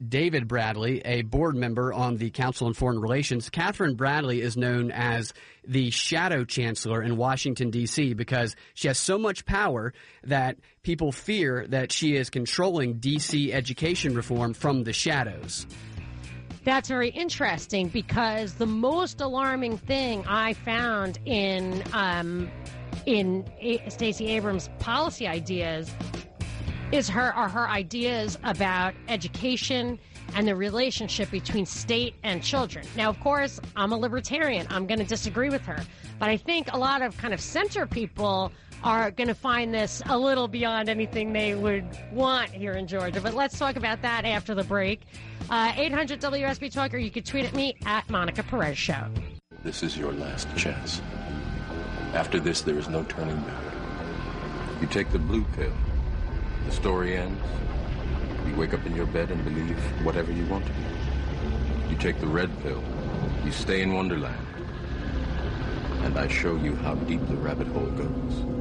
[0.07, 3.51] David Bradley, a board member on the Council on Foreign Relations.
[3.51, 5.35] Catherine Bradley is known as
[5.67, 9.93] the shadow chancellor in Washington, D.C., because she has so much power
[10.25, 13.53] that people fear that she is controlling D.C.
[13.53, 15.67] education reform from the shadows.
[16.65, 22.51] That's very interesting because the most alarming thing I found in um,
[23.07, 23.45] in
[23.89, 25.91] Stacey Abrams' policy ideas
[26.93, 29.99] is her are her ideas about education
[30.35, 32.87] and the relationship between state and children.
[32.97, 34.67] Now, of course, I'm a libertarian.
[34.71, 35.85] I'm going to disagree with her,
[36.19, 40.03] but I think a lot of kind of center people are going to find this
[40.07, 43.21] a little beyond anything they would want here in Georgia.
[43.21, 45.03] But let's talk about that after the break.
[45.49, 49.07] Uh, 800 WSB Talk, or you can tweet at me at Monica Perez Show.
[49.63, 51.03] This is your last chance.
[52.15, 53.65] After this, there is no turning back.
[54.81, 55.73] You take the blue pill
[56.67, 57.43] the story ends.
[58.47, 60.73] You wake up in your bed and believe whatever you want to.
[60.73, 61.91] be.
[61.91, 62.83] You take the red pill.
[63.45, 64.47] You stay in Wonderland.
[66.03, 68.61] And I show you how deep the rabbit hole goes.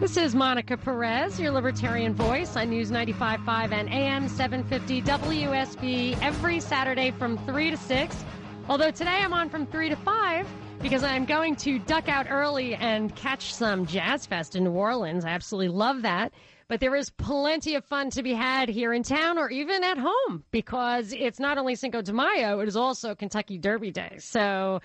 [0.00, 6.58] This is Monica Perez, your libertarian voice on News 95.5 and AM 750 WSB every
[6.58, 8.24] Saturday from 3 to 6.
[8.68, 10.46] Although today I'm on from 3 to 5
[10.82, 15.24] because I'm going to duck out early and catch some Jazz Fest in New Orleans.
[15.24, 16.32] I absolutely love that.
[16.66, 19.96] But there is plenty of fun to be had here in town or even at
[19.96, 24.16] home because it's not only Cinco de Mayo, it is also Kentucky Derby Day.
[24.18, 24.80] So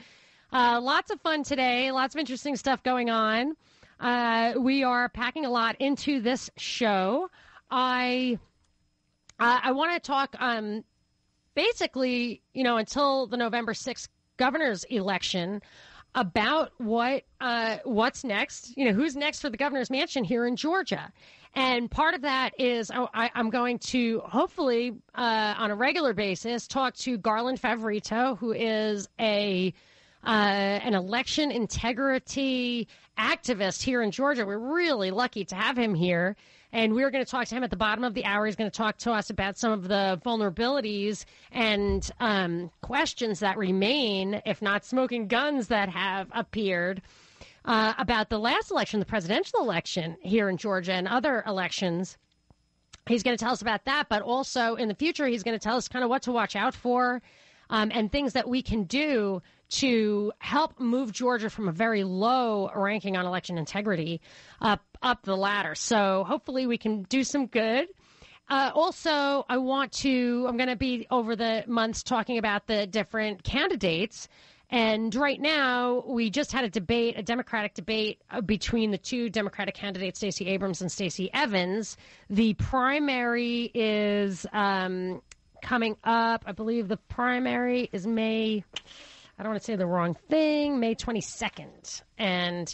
[0.53, 3.55] uh, lots of fun today, lots of interesting stuff going on.
[3.99, 7.29] Uh, we are packing a lot into this show.
[7.71, 8.37] I
[9.39, 10.83] uh, I want to talk um,
[11.55, 15.61] basically, you know, until the November 6th governor's election
[16.17, 18.75] about what uh, what's next.
[18.75, 21.13] You know, who's next for the governor's mansion here in Georgia.
[21.55, 26.67] And part of that is I, am going to hopefully uh, on a regular basis
[26.67, 29.73] talk to Garland Favorito, who is a
[30.25, 34.45] uh, an election integrity activist here in Georgia.
[34.45, 36.35] We're really lucky to have him here.
[36.73, 38.45] And we're going to talk to him at the bottom of the hour.
[38.45, 43.57] He's going to talk to us about some of the vulnerabilities and um, questions that
[43.57, 47.01] remain, if not smoking guns that have appeared.
[47.65, 52.17] Uh, about the last election, the presidential election here in Georgia and other elections.
[53.07, 55.61] He's going to tell us about that, but also in the future, he's going to
[55.61, 57.21] tell us kind of what to watch out for
[57.69, 62.71] um, and things that we can do to help move Georgia from a very low
[62.73, 64.21] ranking on election integrity
[64.61, 65.75] up up the ladder.
[65.75, 67.87] So hopefully we can do some good.
[68.49, 70.45] Uh, also, I want to.
[70.47, 74.29] I'm going to be over the months talking about the different candidates.
[74.69, 79.29] And right now, we just had a debate, a Democratic debate uh, between the two
[79.29, 81.97] Democratic candidates, Stacey Abrams and Stacey Evans.
[82.29, 85.21] The primary is um,
[85.61, 86.43] coming up.
[86.45, 88.63] I believe the primary is May
[89.39, 92.01] I don't want to say the wrong thing, May 22nd.
[92.17, 92.73] And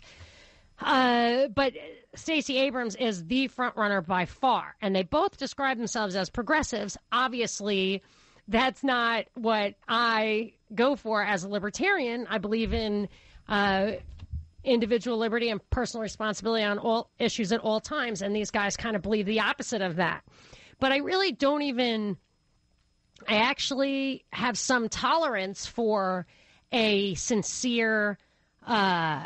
[0.80, 1.74] uh, but
[2.16, 6.98] Stacey Abrams is the front runner by far, and they both describe themselves as progressives.
[7.12, 8.04] Obviously,
[8.48, 12.28] that's not what I go for as a libertarian.
[12.30, 13.10] I believe in
[13.48, 13.94] uh,
[14.64, 18.96] individual liberty and personal responsibility on all issues at all times, and these guys kind
[18.96, 20.24] of believe the opposite of that.
[20.80, 22.18] But I really don't even.
[23.28, 26.26] I actually have some tolerance for
[26.74, 28.18] a sincere
[28.68, 29.26] uh,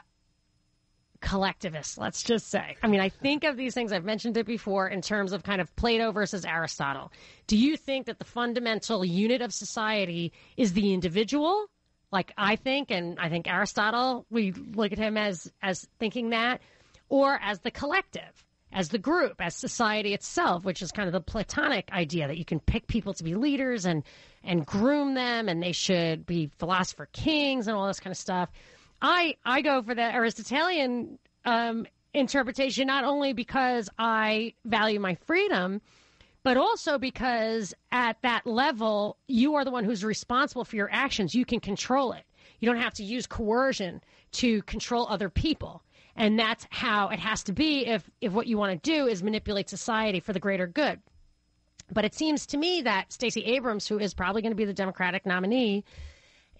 [1.21, 2.75] collectivist, let's just say.
[2.81, 5.61] I mean, I think of these things, I've mentioned it before, in terms of kind
[5.61, 7.11] of Plato versus Aristotle.
[7.47, 11.67] Do you think that the fundamental unit of society is the individual?
[12.11, 16.61] Like I think, and I think Aristotle, we look at him as as thinking that,
[17.09, 21.21] or as the collective as the group, as society itself, which is kind of the
[21.21, 24.03] Platonic idea that you can pick people to be leaders and
[24.43, 28.49] and groom them, and they should be philosopher kings and all this kind of stuff.
[29.01, 35.81] I I go for the Aristotelian um, interpretation not only because I value my freedom,
[36.43, 41.35] but also because at that level you are the one who's responsible for your actions.
[41.35, 42.23] You can control it.
[42.59, 44.01] You don't have to use coercion
[44.33, 45.83] to control other people
[46.17, 49.23] and that's how it has to be if if what you want to do is
[49.23, 50.99] manipulate society for the greater good.
[51.93, 54.73] But it seems to me that Stacey Abrams, who is probably going to be the
[54.73, 55.85] Democratic nominee,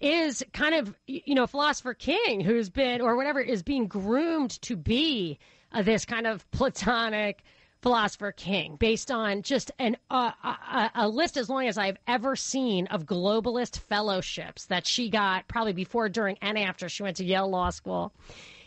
[0.00, 4.76] is kind of you know philosopher king who's been or whatever is being groomed to
[4.76, 5.38] be
[5.72, 7.42] uh, this kind of platonic
[7.80, 12.34] philosopher king based on just an uh, a, a, list as long as I've ever
[12.34, 17.24] seen of globalist fellowships that she got probably before, during, and after she went to
[17.24, 18.12] Yale Law School.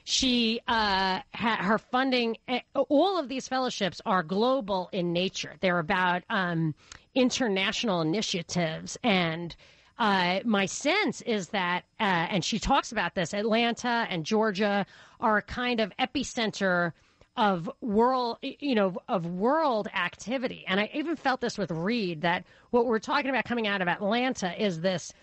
[0.04, 2.38] She uh, ha- her funding.
[2.48, 5.56] Eh, all of these fellowships are global in nature.
[5.60, 6.76] They're about um,
[7.14, 9.56] international initiatives and.
[10.02, 14.84] Uh, my sense is that, uh, and she talks about this, Atlanta and Georgia
[15.20, 16.94] are a kind of epicenter
[17.38, 20.66] of world, you know, of world activity.
[20.68, 23.88] And I even felt this with Reed that what we're talking about coming out of
[23.88, 25.14] Atlanta is this,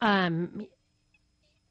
[0.00, 0.66] um,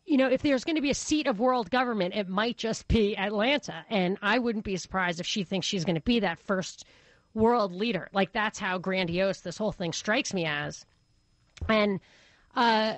[0.05, 2.87] you know, if there's going to be a seat of world government, it might just
[2.87, 3.83] be Atlanta.
[3.89, 6.85] And I wouldn't be surprised if she thinks she's going to be that first
[7.33, 8.07] world leader.
[8.13, 10.85] Like, that's how grandiose this whole thing strikes me as.
[11.67, 11.99] And,
[12.55, 12.95] uh,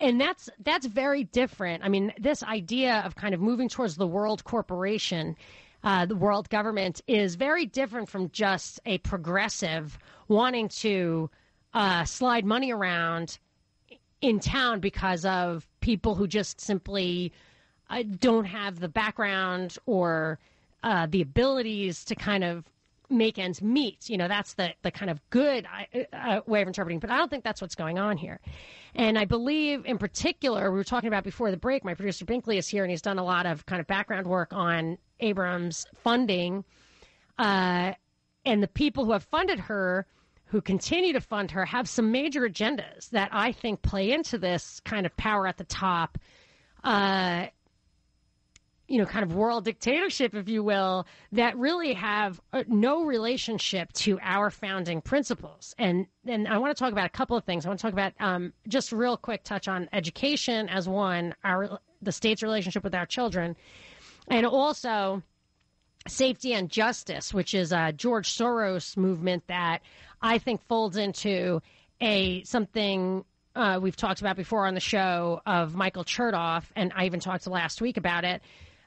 [0.00, 1.84] and that's that's very different.
[1.84, 5.36] I mean, this idea of kind of moving towards the world corporation,
[5.82, 9.98] uh, the world government, is very different from just a progressive
[10.28, 11.30] wanting to
[11.74, 13.38] uh, slide money around
[14.20, 17.32] in town because of people who just simply
[17.90, 20.38] uh, don't have the background or
[20.82, 22.64] uh, the abilities to kind of
[23.10, 24.08] make ends meet.
[24.08, 27.16] You know, that's the, the kind of good uh, uh, way of interpreting, but I
[27.16, 28.40] don't think that's what's going on here.
[28.94, 32.56] And I believe, in particular, we were talking about before the break, my producer Binkley
[32.56, 36.64] is here and he's done a lot of kind of background work on Abrams funding.
[37.38, 37.92] Uh,
[38.44, 40.06] and the people who have funded her
[40.48, 44.80] who continue to fund her have some major agendas that I think play into this
[44.80, 46.18] kind of power at the top.
[46.82, 47.46] Uh,
[48.88, 53.92] you know, kind of world dictatorship, if you will, that really have uh, no relationship
[53.92, 55.74] to our founding principles.
[55.78, 57.64] And and I want to talk about a couple of things.
[57.64, 61.78] I want to talk about um, just real quick touch on education as one, our
[62.00, 63.56] the state's relationship with our children,
[64.28, 65.22] and also
[66.06, 69.80] safety and justice, which is a George Soros movement that
[70.22, 71.60] I think folds into
[72.00, 73.24] a something
[73.54, 77.46] uh, we've talked about before on the show of Michael Chertoff, and I even talked
[77.46, 78.40] last week about it.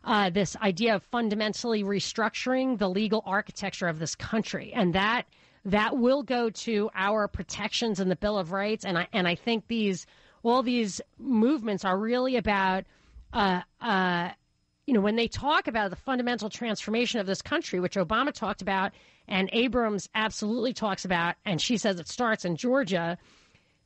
[0.03, 5.27] Uh, this idea of fundamentally restructuring the legal architecture of this country, and that
[5.63, 9.35] that will go to our protections in the Bill of Rights, and I and I
[9.35, 10.07] think these
[10.43, 12.85] all these movements are really about.
[13.31, 14.29] Uh, uh,
[14.87, 18.61] you know, when they talk about the fundamental transformation of this country, which Obama talked
[18.61, 18.91] about
[19.27, 23.17] and Abrams absolutely talks about, and she says it starts in Georgia,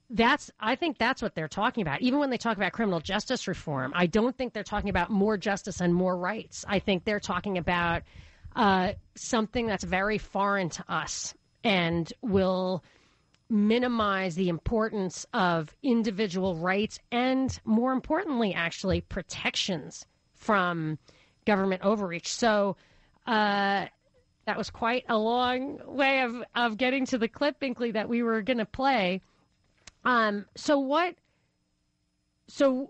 [0.10, 2.02] that's I think that's what they're talking about.
[2.02, 5.38] Even when they talk about criminal justice reform, I don't think they're talking about more
[5.38, 6.64] justice and more rights.
[6.68, 8.04] I think they're talking about
[8.56, 11.34] uh, something that's very foreign to us
[11.64, 12.84] and will
[13.50, 20.98] minimize the importance of individual rights and, more importantly, actually protections from
[21.46, 22.34] government overreach.
[22.34, 22.78] So.
[23.26, 23.88] Uh,
[24.46, 28.22] that was quite a long way of, of getting to the clip, Binkley, that we
[28.22, 29.22] were going to play.
[30.06, 31.16] Um, so what?
[32.48, 32.88] So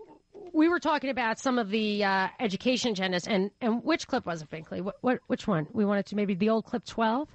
[0.52, 4.42] we were talking about some of the uh, education agendas, and and which clip was
[4.42, 4.82] it, Binkley?
[4.82, 5.66] What, what which one?
[5.72, 7.28] We wanted to maybe the old clip twelve.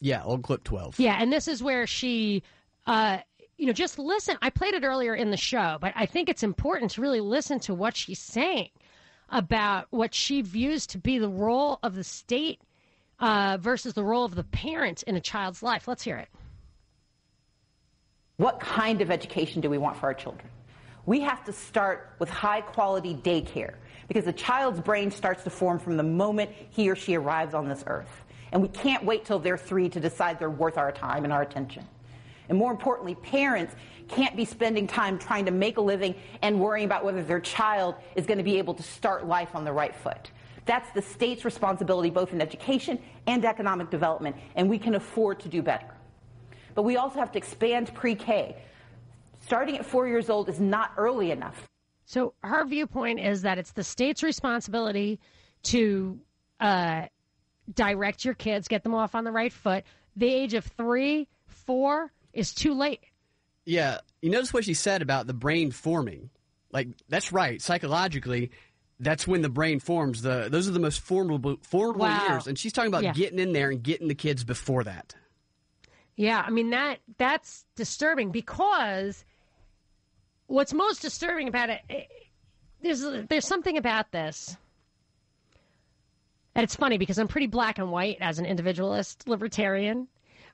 [0.00, 0.98] Yeah, old clip twelve.
[0.98, 2.42] Yeah, and this is where she.
[2.86, 3.18] Uh,
[3.56, 4.38] you know, just listen.
[4.40, 7.60] I played it earlier in the show, but I think it's important to really listen
[7.60, 8.70] to what she's saying
[9.28, 12.60] about what she views to be the role of the state
[13.20, 15.86] uh, versus the role of the parent in a child's life.
[15.86, 16.28] Let's hear it.
[18.40, 20.48] What kind of education do we want for our children?
[21.04, 23.74] We have to start with high quality daycare
[24.08, 27.68] because a child's brain starts to form from the moment he or she arrives on
[27.68, 28.08] this earth.
[28.50, 31.42] And we can't wait till they're three to decide they're worth our time and our
[31.42, 31.86] attention.
[32.48, 33.74] And more importantly, parents
[34.08, 37.94] can't be spending time trying to make a living and worrying about whether their child
[38.16, 40.30] is going to be able to start life on the right foot.
[40.64, 45.50] That's the state's responsibility both in education and economic development, and we can afford to
[45.50, 45.88] do better.
[46.74, 48.56] But we also have to expand pre K.
[49.40, 51.66] Starting at four years old is not early enough.
[52.04, 55.18] So her viewpoint is that it's the state's responsibility
[55.64, 56.18] to
[56.60, 57.06] uh,
[57.72, 59.84] direct your kids, get them off on the right foot.
[60.16, 63.00] The age of three, four is too late.
[63.64, 66.30] Yeah, you notice what she said about the brain forming.
[66.72, 67.60] Like that's right.
[67.62, 68.50] Psychologically,
[68.98, 70.22] that's when the brain forms.
[70.22, 72.28] The those are the most formidable formidable Wow.
[72.28, 73.12] years, and she's talking about Yeah.
[73.12, 75.14] getting in there and getting the kids before that.
[76.20, 79.24] Yeah, I mean that that's disturbing because
[80.48, 82.02] what's most disturbing about it eh,
[82.82, 83.00] there's
[83.30, 84.54] there's something about this.
[86.54, 90.08] And it's funny because I'm pretty black and white as an individualist libertarian,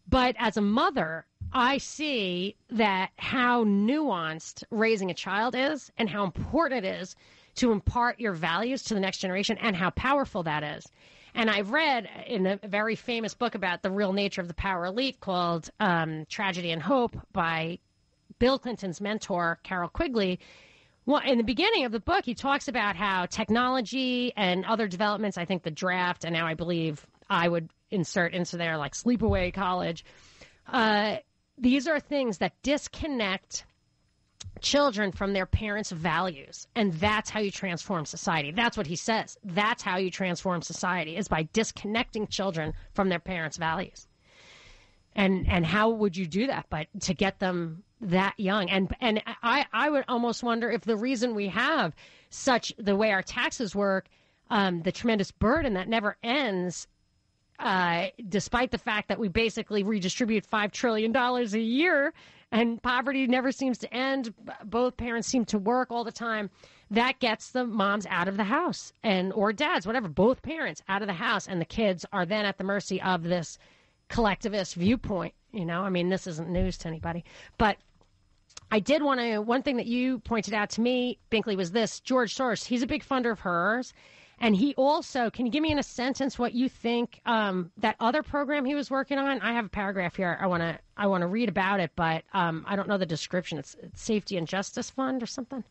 [0.08, 6.22] but as a mother, I see that how nuanced raising a child is and how
[6.22, 7.16] important it is
[7.56, 10.86] to impart your values to the next generation and how powerful that is.
[11.36, 14.86] And I've read in a very famous book about the real nature of the power
[14.86, 17.78] elite called um, Tragedy and Hope by
[18.38, 20.40] Bill Clinton's mentor, Carroll Quigley.
[21.04, 25.36] Well, in the beginning of the book, he talks about how technology and other developments,
[25.36, 29.52] I think the draft, and now I believe I would insert into there like sleepaway
[29.52, 30.06] college,
[30.66, 31.16] uh,
[31.58, 33.66] these are things that disconnect
[34.66, 36.66] children from their parents' values.
[36.74, 38.50] And that's how you transform society.
[38.50, 39.38] That's what he says.
[39.44, 44.08] That's how you transform society is by disconnecting children from their parents' values.
[45.14, 46.66] And and how would you do that?
[46.68, 48.68] But to get them that young.
[48.68, 51.94] And and I, I would almost wonder if the reason we have
[52.30, 54.08] such the way our taxes work,
[54.50, 56.88] um, the tremendous burden that never ends
[57.58, 62.12] uh, despite the fact that we basically redistribute five trillion dollars a year
[62.52, 64.32] and poverty never seems to end.
[64.64, 66.50] Both parents seem to work all the time.
[66.90, 71.02] That gets the moms out of the house and or dads, whatever, both parents out
[71.02, 73.58] of the house, and the kids are then at the mercy of this
[74.08, 75.34] collectivist viewpoint.
[75.52, 77.24] You know, I mean, this isn't news to anybody,
[77.58, 77.76] but
[78.70, 79.38] I did want to.
[79.38, 82.66] One thing that you pointed out to me, Binkley, was this: George Soros.
[82.66, 83.92] He's a big funder of hers,
[84.38, 85.30] and he also.
[85.30, 88.74] Can you give me in a sentence what you think um, that other program he
[88.74, 89.40] was working on?
[89.40, 90.36] I have a paragraph here.
[90.40, 90.78] I want to.
[90.96, 93.58] I want to read about it, but um, I don't know the description.
[93.58, 95.62] It's, it's Safety and Justice Fund or something.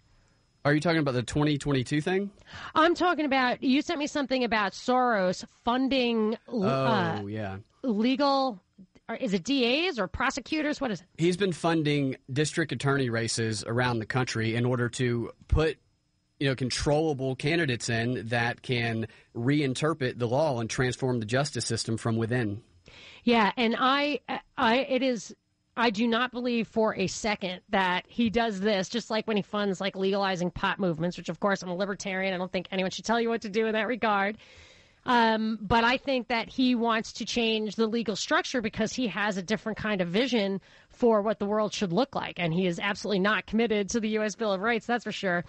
[0.64, 2.32] Are you talking about the 2022 thing?
[2.74, 3.62] I'm talking about.
[3.62, 7.58] You sent me something about Soros funding Oh, uh, yeah.
[7.84, 8.60] legal.
[9.08, 10.82] Or is it DAs or prosecutors?
[10.82, 11.08] What is it?
[11.20, 15.78] He's been funding district attorney races around the country in order to put
[16.40, 21.98] you know controllable candidates in that can reinterpret the law and transform the justice system
[21.98, 22.62] from within.
[23.24, 24.20] Yeah, and I,
[24.58, 25.36] I, it is.
[25.78, 29.44] I do not believe for a second that he does this just like when he
[29.44, 32.34] funds like legalizing pot movements, which of course I'm a libertarian.
[32.34, 34.38] I don't think anyone should tell you what to do in that regard.
[35.06, 39.38] Um, but I think that he wants to change the legal structure because he has
[39.38, 42.40] a different kind of vision for what the world should look like.
[42.40, 44.36] And he is absolutely not committed to the U.S.
[44.36, 45.44] Bill of Rights, that's for sure.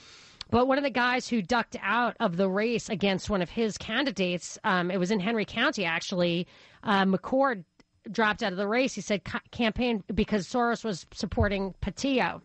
[0.50, 3.76] But one of the guys who ducked out of the race against one of his
[3.76, 6.46] candidates, um, it was in Henry County actually,
[6.84, 7.64] uh, McCord
[8.10, 8.94] dropped out of the race.
[8.94, 12.42] He said campaign because Soros was supporting Pattillo.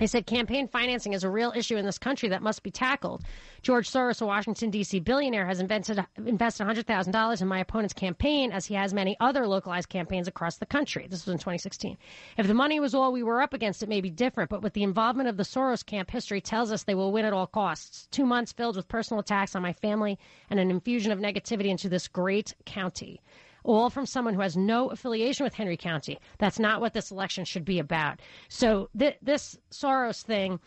[0.00, 3.22] He said campaign financing is a real issue in this country that must be tackled.
[3.62, 4.98] George Soros, a Washington, D.C.
[4.98, 9.88] billionaire, has invented, invested $100,000 in my opponent's campaign, as he has many other localized
[9.88, 11.06] campaigns across the country.
[11.08, 11.96] This was in 2016.
[12.36, 14.72] If the money was all we were up against, it may be different, but with
[14.72, 18.08] the involvement of the Soros camp, history tells us they will win at all costs.
[18.10, 20.18] Two months filled with personal attacks on my family
[20.50, 23.20] and an infusion of negativity into this great county
[23.64, 26.18] all from someone who has no affiliation with Henry County.
[26.38, 28.20] That's not what this election should be about.
[28.48, 30.60] So th- this Soros thing,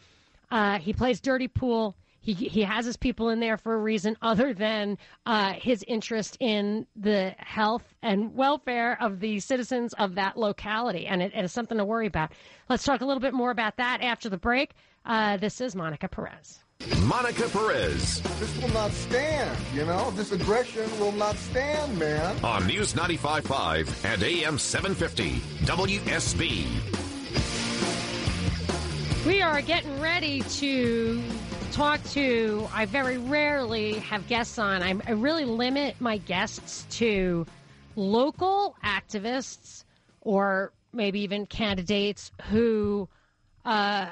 [0.52, 1.95] uh, he plays dirty pool.
[2.20, 6.36] He, he has his people in there for a reason other than uh, his interest
[6.41, 11.06] in the health and welfare of the citizens of that locality.
[11.06, 12.34] And it, it is something to worry about.
[12.68, 14.72] Let's talk a little bit more about that after the break.
[15.06, 16.60] Uh, this is Monica Perez.
[17.08, 18.22] Monica Perez.
[18.38, 20.12] This will not stand, you know?
[20.12, 22.36] This aggression will not stand, man.
[22.44, 26.66] On News 95.5 and AM 750, WSB.
[29.26, 31.24] We are getting ready to
[31.72, 34.84] talk to, I very rarely have guests on.
[34.84, 37.46] I, I really limit my guests to
[37.96, 39.86] local activists
[40.20, 43.08] or maybe even candidates who
[43.64, 44.08] uh,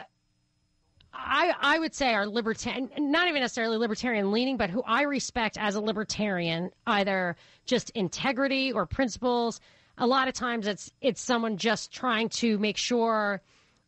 [1.18, 5.58] I, I would say are libertarian, not even necessarily libertarian leaning, but who I respect
[5.58, 7.36] as a libertarian, either
[7.66, 9.62] just integrity or principles.
[9.98, 13.42] A lot of times it's it's someone just trying to make sure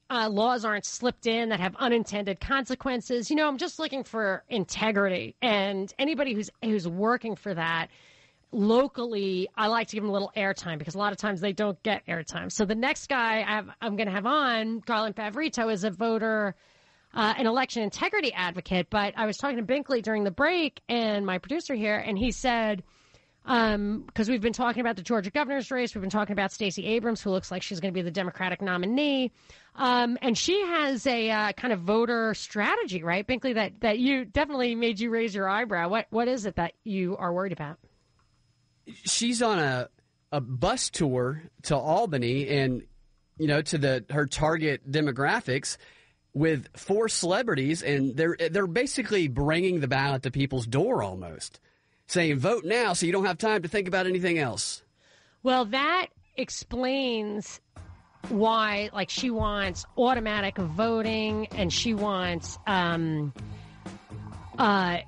[0.09, 3.29] uh, laws aren't slipped in that have unintended consequences.
[3.29, 7.89] You know, I'm just looking for integrity, and anybody who's who's working for that
[8.53, 11.51] locally, I like to give them a little airtime because a lot of times they
[11.51, 12.51] don't get airtime.
[12.51, 16.55] So the next guy I I'm going to have on, Garland Favorito, is a voter
[17.17, 18.87] uh, an election integrity advocate.
[18.89, 22.31] But I was talking to Binkley during the break and my producer here, and he
[22.31, 22.83] said,
[23.43, 26.85] because um, we've been talking about the Georgia governor's race, we've been talking about Stacey
[26.85, 29.31] Abrams, who looks like she's going to be the Democratic nominee,
[29.75, 33.55] um, and she has a uh, kind of voter strategy, right, Binkley?
[33.55, 35.89] That that you definitely made you raise your eyebrow.
[35.89, 37.77] What what is it that you are worried about?
[39.05, 39.89] She's on a
[40.31, 42.83] a bus tour to Albany, and
[43.37, 45.77] you know to the her target demographics
[46.37, 51.59] with four celebrities, and they're they're basically bringing the ballot to people's door almost,
[52.07, 54.83] saying vote now so you don't have time to think about anything else.
[55.43, 57.59] Well, that explains
[58.29, 63.33] why, like, she wants automatic voting and she wants um,
[64.57, 64.99] uh,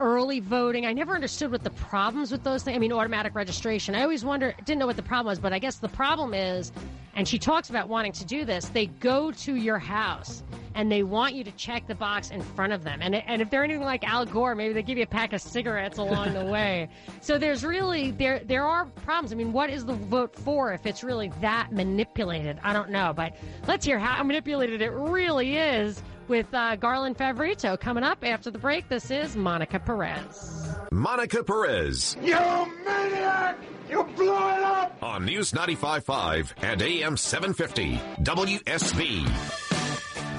[0.00, 0.86] early voting.
[0.86, 2.76] I never understood what the problems with those things.
[2.76, 3.94] I mean, automatic registration.
[3.94, 6.72] I always wonder, didn't know what the problem was, but I guess the problem is,
[7.14, 8.66] and she talks about wanting to do this.
[8.66, 10.42] They go to your house
[10.74, 12.98] and they want you to check the box in front of them.
[13.00, 15.40] And and if they're anything like Al Gore, maybe they give you a pack of
[15.40, 16.88] cigarettes along the way.
[17.22, 19.32] So there's really there there are problems.
[19.32, 22.60] I mean, what is the vote for if it's really that manipulated?
[22.62, 23.34] I don't know, but
[23.66, 28.58] let's hear how manipulated it really is with uh, Garland Favorito coming up after the
[28.58, 28.88] break.
[28.88, 30.68] This is Monica Perez.
[30.90, 32.16] Monica Perez.
[32.22, 32.36] You
[32.84, 33.58] maniac!
[33.88, 34.96] You blew it up!
[35.02, 39.28] On News 95.5 and AM 750, WSB.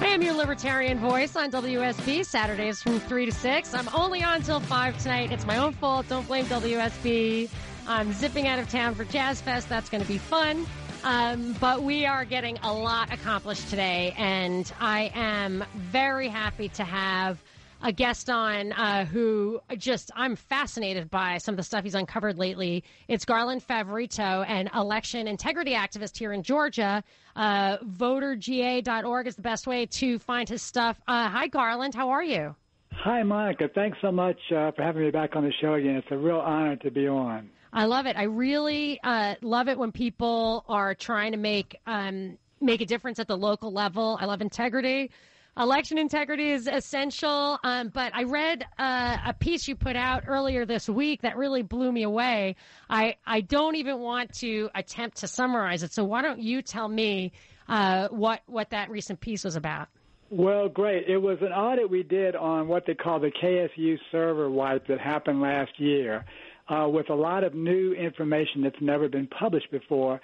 [0.00, 3.74] I am your libertarian voice on WSB, Saturdays from 3 to 6.
[3.74, 5.32] I'm only on till 5 tonight.
[5.32, 6.08] It's my own fault.
[6.08, 7.50] Don't blame WSB.
[7.88, 9.68] I'm zipping out of town for Jazz Fest.
[9.68, 10.66] That's going to be fun.
[11.04, 16.84] Um, but we are getting a lot accomplished today, and I am very happy to
[16.84, 17.42] have
[17.82, 22.36] a guest on uh, who just I'm fascinated by some of the stuff he's uncovered
[22.36, 22.82] lately.
[23.06, 27.04] It's Garland Favorito, an election integrity activist here in Georgia.
[27.36, 31.00] Uh, voterga.org is the best way to find his stuff.
[31.06, 31.94] Uh, hi, Garland.
[31.94, 32.56] How are you?
[32.92, 33.68] Hi, Monica.
[33.72, 35.96] Thanks so much uh, for having me back on the show again.
[35.96, 37.48] It's a real honor to be on.
[37.72, 38.16] I love it.
[38.16, 43.18] I really uh, love it when people are trying to make um, make a difference
[43.18, 44.18] at the local level.
[44.20, 45.10] I love integrity.
[45.56, 47.58] Election integrity is essential.
[47.64, 51.62] Um, but I read uh, a piece you put out earlier this week that really
[51.62, 52.56] blew me away.
[52.88, 55.92] I I don't even want to attempt to summarize it.
[55.92, 57.32] So why don't you tell me
[57.68, 59.88] uh, what what that recent piece was about?
[60.30, 61.08] Well, great.
[61.08, 65.00] It was an audit we did on what they call the KSU server wipe that
[65.00, 66.24] happened last year
[66.68, 70.20] uh, with a lot of new information that's never been published before.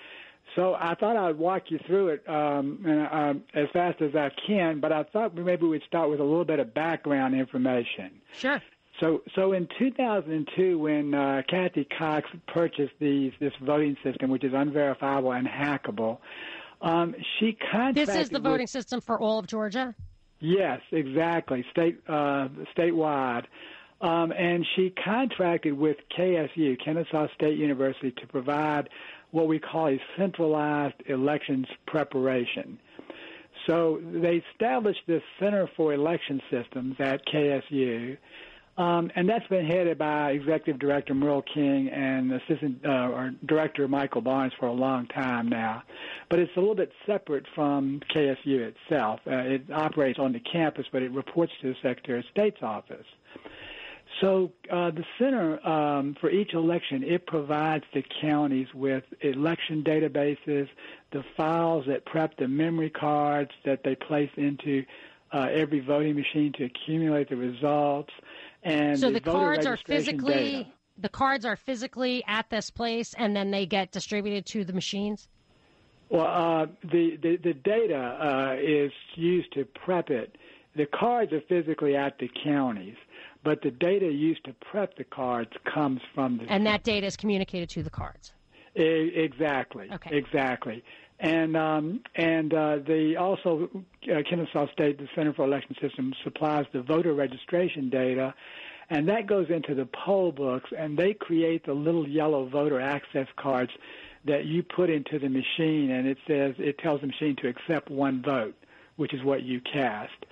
[0.56, 4.78] So I thought I'd walk you through it um, uh, as fast as I can,
[4.78, 8.10] but I thought maybe we'd start with a little bit of background information.
[8.36, 8.62] Sure.
[9.00, 14.52] So, so in 2002, when uh, Cathy Cox purchased these this voting system, which is
[14.54, 16.18] unverifiable and hackable,
[16.80, 18.06] um, she contracted.
[18.06, 19.94] This is the voting with, system for all of Georgia.
[20.38, 23.46] Yes, exactly, state uh, statewide.
[24.04, 28.90] Um, and she contracted with KSU, Kennesaw State University, to provide
[29.30, 32.78] what we call a centralized elections preparation.
[33.66, 38.18] So they established this Center for Election Systems at KSU,
[38.76, 43.88] um, and that's been headed by Executive Director Merle King and Assistant uh, or Director
[43.88, 45.82] Michael Barnes for a long time now.
[46.28, 49.20] But it's a little bit separate from KSU itself.
[49.26, 53.06] Uh, it operates on the campus, but it reports to the Secretary of State's office.
[54.20, 60.68] So uh, the center um, for each election it provides the counties with election databases,
[61.12, 64.84] the files that prep the memory cards that they place into
[65.32, 68.12] uh, every voting machine to accumulate the results,
[68.62, 70.66] and so the, the cards are physically data.
[70.98, 75.28] the cards are physically at this place, and then they get distributed to the machines.
[76.08, 80.36] Well, uh, the, the the data uh, is used to prep it.
[80.76, 82.96] The cards are physically at the counties
[83.44, 87.16] but the data used to prep the cards comes from the and that data is
[87.16, 88.32] communicated to the cards.
[88.74, 89.88] Exactly.
[89.92, 90.16] Okay.
[90.16, 90.82] Exactly.
[91.20, 93.70] And um, and uh, the also
[94.12, 98.34] uh, Kennesaw State, the Center for Election Systems, supplies the voter registration data,
[98.90, 103.28] and that goes into the poll books, and they create the little yellow voter access
[103.36, 103.70] cards
[104.24, 107.90] that you put into the machine, and it says it tells the machine to accept
[107.90, 108.56] one vote,
[108.96, 110.26] which is what you cast.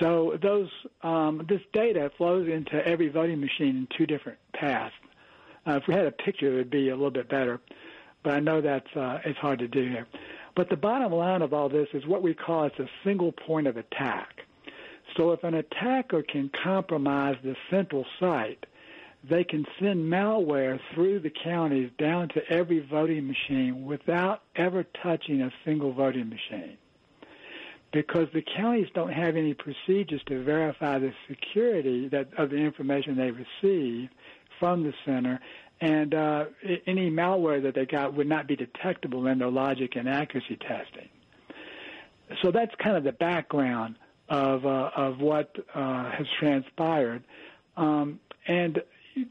[0.00, 0.68] So those
[1.02, 4.94] um, this data flows into every voting machine in two different paths.
[5.66, 7.60] Uh, if we had a picture, it would be a little bit better,
[8.22, 10.06] but I know that's uh, it's hard to do here.
[10.56, 13.66] But the bottom line of all this is what we call it's a single point
[13.66, 14.42] of attack.
[15.16, 18.66] So if an attacker can compromise the central site,
[19.28, 25.42] they can send malware through the counties down to every voting machine without ever touching
[25.42, 26.76] a single voting machine
[27.94, 33.16] because the counties don't have any procedures to verify the security that of the information
[33.16, 34.10] they receive
[34.58, 35.40] from the center,
[35.80, 36.44] and uh,
[36.86, 41.08] any malware that they got would not be detectable in their logic and accuracy testing.
[42.42, 43.96] So that's kind of the background
[44.28, 47.22] of uh, of what uh, has transpired,
[47.76, 48.18] um,
[48.48, 48.82] and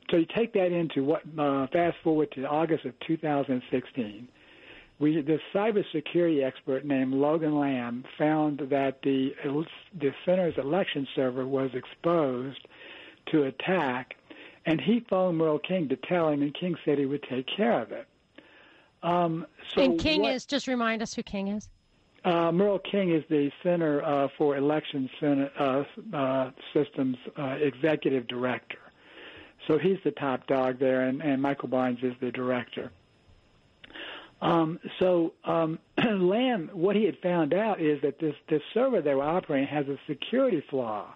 [0.09, 4.29] so you take that into what uh, fast forward to August of 2016
[4.99, 9.33] we this cybersecurity expert named Logan Lamb found that the
[9.99, 12.67] the center's election server was exposed
[13.31, 14.15] to attack,
[14.65, 17.81] and he phoned Merle King to tell him, and King said he would take care
[17.81, 18.07] of it.
[19.01, 21.69] Um, so and King what, is just remind us who King is.
[22.23, 28.27] Uh, Merle King is the Center uh, for Election Center, uh, uh, Systems uh, Executive
[28.27, 28.77] Director.
[29.67, 32.91] So he's the top dog there, and, and Michael Barnes is the director.
[34.43, 39.15] Um, so um, Lamb, what he had found out is that this, this server they
[39.15, 41.15] were operating has a security flaw,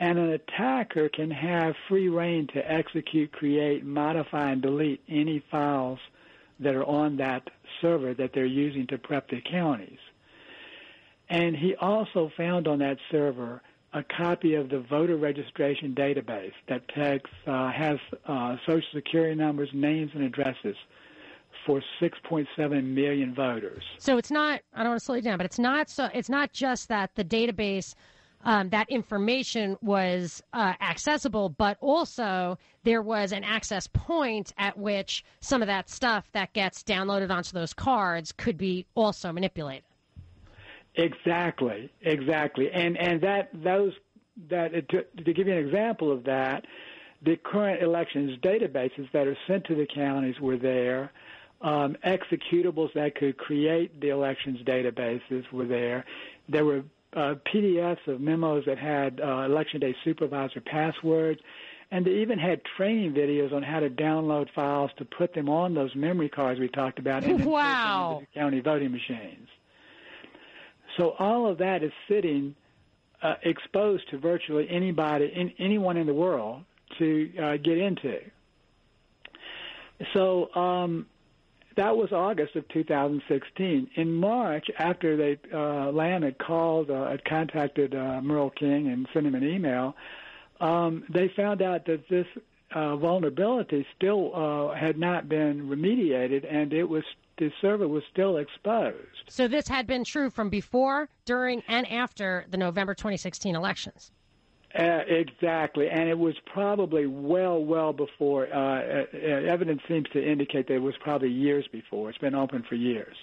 [0.00, 6.00] and an attacker can have free reign to execute, create, modify, and delete any files
[6.58, 7.48] that are on that
[7.80, 9.98] server that they're using to prep the counties.
[11.28, 16.88] And he also found on that server a copy of the voter registration database that
[16.88, 20.76] takes, uh, has uh, social security numbers, names, and addresses
[21.68, 23.84] for 6.7 million voters.
[23.98, 24.62] So it's not.
[24.72, 25.90] I don't want to slow you down, but it's not.
[25.90, 27.94] So it's not just that the database.
[28.44, 35.24] Um, that information was uh, accessible, but also there was an access point at which
[35.40, 39.82] some of that stuff that gets downloaded onto those cards could be also manipulated.
[40.94, 43.92] Exactly, exactly, and and that those
[44.48, 46.64] that to, to give you an example of that,
[47.22, 51.10] the current elections databases that are sent to the counties were there
[51.60, 56.04] um, executables that could create the elections databases were there.
[56.48, 56.84] There were
[57.14, 61.40] uh, PDFs of memos that had uh, election day supervisor passwords,
[61.90, 65.74] and they even had training videos on how to download files to put them on
[65.74, 68.20] those memory cards we talked about and wow.
[68.20, 69.48] the county voting machines.
[70.96, 72.54] So all of that is sitting
[73.22, 76.62] uh, exposed to virtually anybody, in, anyone in the world
[76.98, 78.18] to uh, get into.
[80.14, 81.06] So um,
[81.78, 83.90] That was August of 2016.
[83.94, 89.28] In March, after they uh, had called, uh, had contacted uh, Merle King and sent
[89.28, 89.94] him an email,
[90.60, 92.26] um, they found out that this
[92.74, 97.04] uh, vulnerability still uh, had not been remediated, and it was
[97.38, 98.96] the server was still exposed.
[99.28, 104.10] So this had been true from before, during, and after the November 2016 elections.
[104.74, 108.46] Uh, exactly, and it was probably well, well before.
[108.52, 112.10] Uh, uh, evidence seems to indicate that it was probably years before.
[112.10, 113.16] It's been open for years,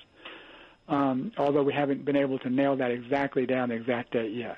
[0.88, 4.58] um, although we haven't been able to nail that exactly down the exact date yet.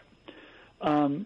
[0.79, 1.25] Um,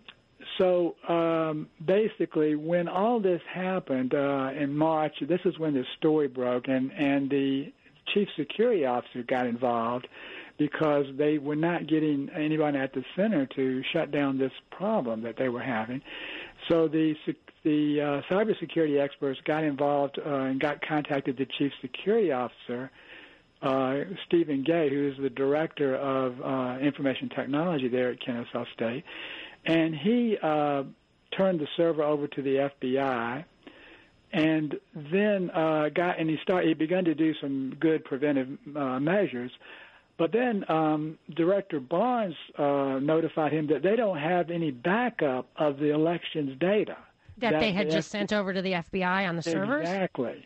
[0.58, 6.28] so um, basically, when all this happened uh, in March, this is when the story
[6.28, 7.72] broke, and and the
[8.14, 10.08] chief security officer got involved
[10.62, 15.36] because they were not getting anybody at the center to shut down this problem that
[15.36, 16.00] they were having.
[16.70, 17.16] So the
[17.64, 22.92] the uh, cybersecurity experts got involved uh, and got contacted the chief security officer,
[23.64, 29.04] uh, Stephen Gay, who is the director of uh, information technology there at Kennesaw State,
[29.66, 30.84] and he uh,
[31.36, 33.46] turned the server over to the FBI
[34.34, 34.76] and
[35.12, 36.68] then uh, got and he started.
[36.68, 39.52] He began to do some good preventive uh, measures,
[40.22, 45.80] but then um, Director Barnes uh, notified him that they don't have any backup of
[45.80, 46.96] the elections data
[47.40, 49.82] that, that they had just sent over to the FBI on the servers.
[49.82, 50.46] Exactly.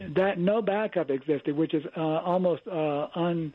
[0.00, 3.54] That no backup existed, which is uh, almost uh, un,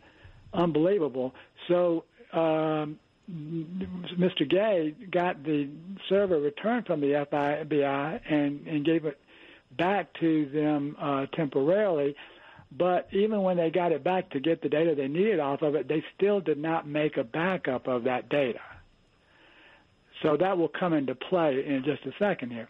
[0.54, 1.36] unbelievable.
[1.68, 2.06] So.
[2.32, 2.98] Um,
[3.30, 4.50] Mr.
[4.50, 5.70] Gay got the
[6.10, 9.18] server returned from the FBI and, and gave it
[9.78, 12.16] back to them uh, temporarily.
[12.78, 15.76] But even when they got it back to get the data they needed off of
[15.76, 18.62] it, they still did not make a backup of that data.
[20.22, 22.70] So that will come into play in just a second here.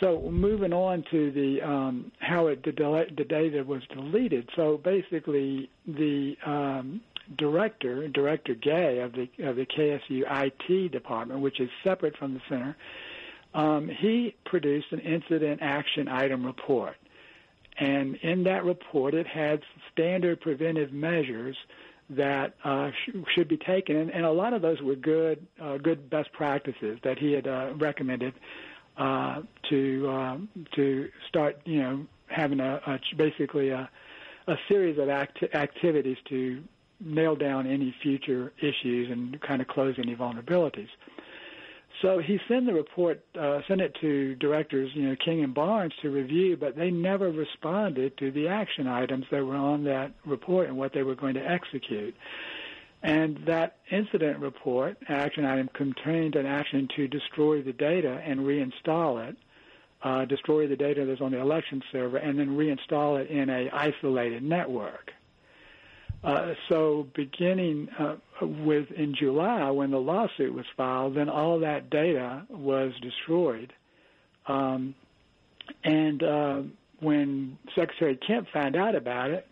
[0.00, 2.72] So moving on to the um, how it the,
[3.16, 4.48] the data was deleted.
[4.54, 7.00] So basically, the um,
[7.36, 12.40] director, Director Gay of the of the KSU IT department, which is separate from the
[12.48, 12.76] center,
[13.54, 16.94] um, he produced an incident action item report.
[17.78, 19.62] And in that report, it had
[19.92, 21.56] standard preventive measures
[22.10, 25.76] that uh, sh- should be taken, and, and, a lot of those were good, uh,
[25.76, 28.32] good best practices that he had uh, recommended
[28.96, 33.88] uh, to um, to start, you know, having a, a basically a,
[34.46, 36.62] a series of act- activities to
[37.00, 40.88] nail down any future issues and kind of close any vulnerabilities.
[42.02, 45.92] So he sent the report, uh, sent it to directors, you know, King and Barnes
[46.02, 50.68] to review, but they never responded to the action items that were on that report
[50.68, 52.14] and what they were going to execute.
[53.02, 59.28] And that incident report, action item, contained an action to destroy the data and reinstall
[59.28, 59.36] it,
[60.02, 63.70] uh, destroy the data that's on the election server, and then reinstall it in a
[63.70, 65.10] isolated network.
[66.22, 71.90] Uh, so beginning uh, with in July when the lawsuit was filed, then all that
[71.90, 73.72] data was destroyed.
[74.46, 74.94] Um,
[75.84, 76.62] and uh,
[77.00, 79.46] when Secretary Kemp found out about it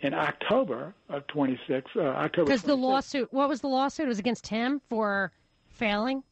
[0.00, 2.44] in October of 26, uh, October.
[2.44, 4.06] Because the lawsuit, what was the lawsuit?
[4.06, 5.32] It was against him for
[5.70, 6.22] failing.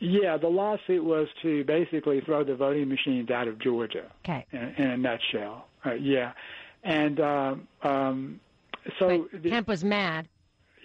[0.00, 4.04] Yeah, the lawsuit was to basically throw the voting machines out of Georgia.
[4.24, 4.46] Okay.
[4.52, 5.66] In, in a nutshell.
[5.84, 6.32] Uh, yeah,
[6.84, 8.40] and um, um,
[8.98, 10.28] so but Kemp was mad.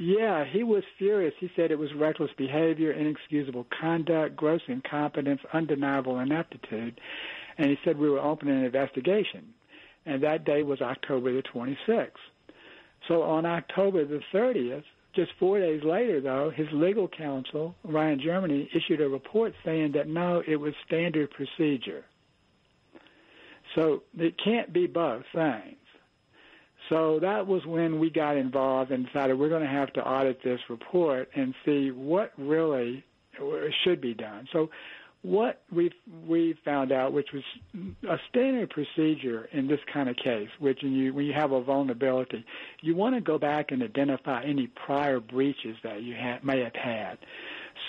[0.03, 1.33] Yeah, he was furious.
[1.39, 6.99] He said it was reckless behavior, inexcusable conduct, gross incompetence, undeniable ineptitude.
[7.57, 9.53] And he said we were opening an investigation.
[10.05, 12.09] And that day was October the 26th.
[13.07, 14.83] So on October the 30th,
[15.15, 20.09] just four days later, though, his legal counsel, Ryan Germany, issued a report saying that
[20.09, 22.03] no, it was standard procedure.
[23.73, 25.77] So it can't be both things.
[26.89, 30.43] So that was when we got involved and decided we're going to have to audit
[30.43, 33.03] this report and see what really
[33.83, 34.47] should be done.
[34.51, 34.69] So
[35.23, 35.89] what we
[36.27, 37.43] we found out, which was
[38.09, 41.63] a standard procedure in this kind of case, which when you when you have a
[41.63, 42.45] vulnerability,
[42.81, 46.75] you want to go back and identify any prior breaches that you ha- may have
[46.75, 47.17] had.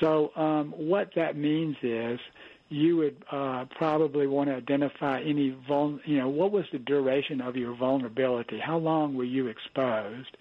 [0.01, 2.21] So um, what that means is
[2.69, 7.41] you would uh, probably want to identify any vul- you know what was the duration
[7.41, 8.59] of your vulnerability?
[8.59, 10.37] How long were you exposed?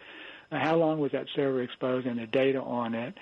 [0.52, 3.14] Uh, how long was that server exposed and the data on it?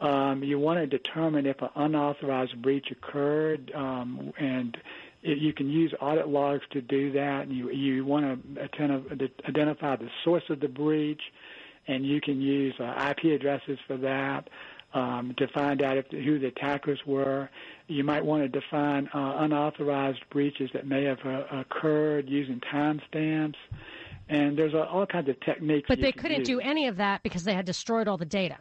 [0.00, 4.76] Um, you want to determine if an unauthorized breach occurred um, and
[5.22, 9.96] it, you can use audit logs to do that and you you want to identify
[9.96, 11.20] the source of the breach
[11.86, 14.48] and you can use uh, IP addresses for that
[14.92, 17.48] um, to find out if who the attackers were.
[17.86, 23.56] You might want to define uh, unauthorized breaches that may have uh, occurred using timestamps.
[24.28, 25.86] And there's a, all kinds of techniques.
[25.88, 26.48] But they couldn't use.
[26.48, 28.58] do any of that because they had destroyed all the data.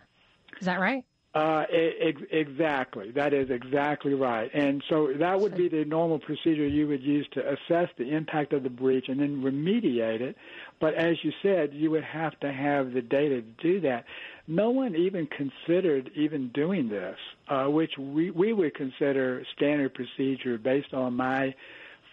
[0.60, 1.06] Is that right?
[1.36, 3.12] Uh, ex- exactly.
[3.12, 4.50] That is exactly right.
[4.52, 8.52] And so that would be the normal procedure you would use to assess the impact
[8.52, 10.36] of the breach and then remediate it.
[10.80, 14.06] But as you said, you would have to have the data to do that.
[14.50, 17.16] No one even considered even doing this,
[17.50, 21.54] uh, which we, we would consider standard procedure based on my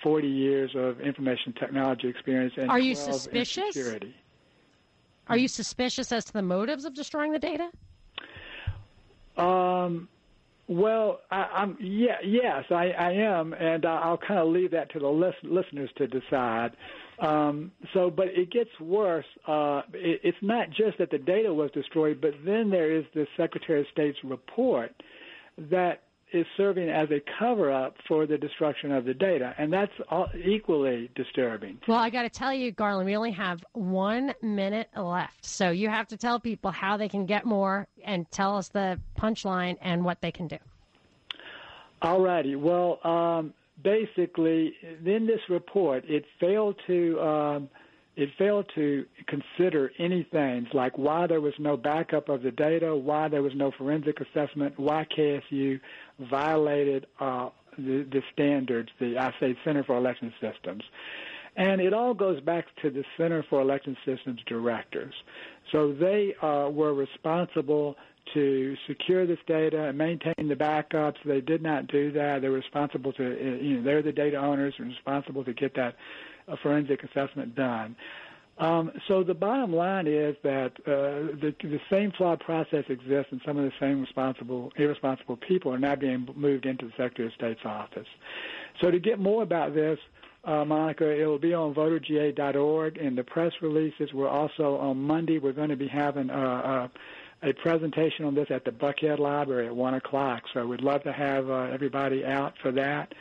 [0.03, 3.75] 40 years of information technology experience and Are you 12 in suspicious?
[3.75, 4.15] security.
[5.29, 7.71] Are you suspicious as to the motives of destroying the data?
[9.39, 10.07] Um,
[10.69, 14.99] well, I, I'm yeah, yes, I, I am, and I'll kind of leave that to
[14.99, 16.73] the lis- listeners to decide.
[17.19, 19.25] Um, so, but it gets worse.
[19.47, 23.27] Uh, it, it's not just that the data was destroyed, but then there is the
[23.37, 24.93] Secretary of State's report
[25.59, 26.03] that
[26.33, 31.09] is serving as a cover-up for the destruction of the data, and that's all, equally
[31.15, 31.79] disturbing.
[31.87, 35.45] Well, I got to tell you, Garland, we only have one minute left.
[35.45, 38.99] So you have to tell people how they can get more and tell us the
[39.17, 40.59] punchline and what they can do.
[42.03, 42.57] All righty.
[42.57, 44.75] Well, um, basically,
[45.05, 47.69] in this report, it failed to um,
[48.17, 52.97] it failed to consider any things like why there was no backup of the data,
[52.97, 55.79] why there was no forensic assessment, why KSU
[56.19, 60.83] violated uh, the, the standards, the I say Center for Election Systems.
[61.57, 65.15] And it all goes back to the Center for Election Systems directors.
[65.73, 67.97] So they uh, were responsible
[68.35, 71.17] to secure this data and maintain the backups.
[71.25, 72.43] They did not do that.
[72.43, 75.97] They're responsible to, uh, you know, they're the data owners and responsible to get that
[76.49, 77.97] uh, forensic assessment done.
[78.59, 83.41] Um, so the bottom line is that uh, the, the same flawed process exists, and
[83.45, 87.35] some of the same responsible, irresponsible people are now being moved into the Secretary of
[87.35, 88.07] State's office.
[88.81, 89.99] So to get more about this,
[90.45, 94.13] uh, Monica, it will be on voterga.org, and the press releases.
[94.15, 95.39] We're also on Monday.
[95.39, 96.89] We're going to be having uh, uh,
[97.43, 100.43] a presentation on this at the Buckhead Library at one o'clock.
[100.55, 103.13] So we'd love to have uh, everybody out for that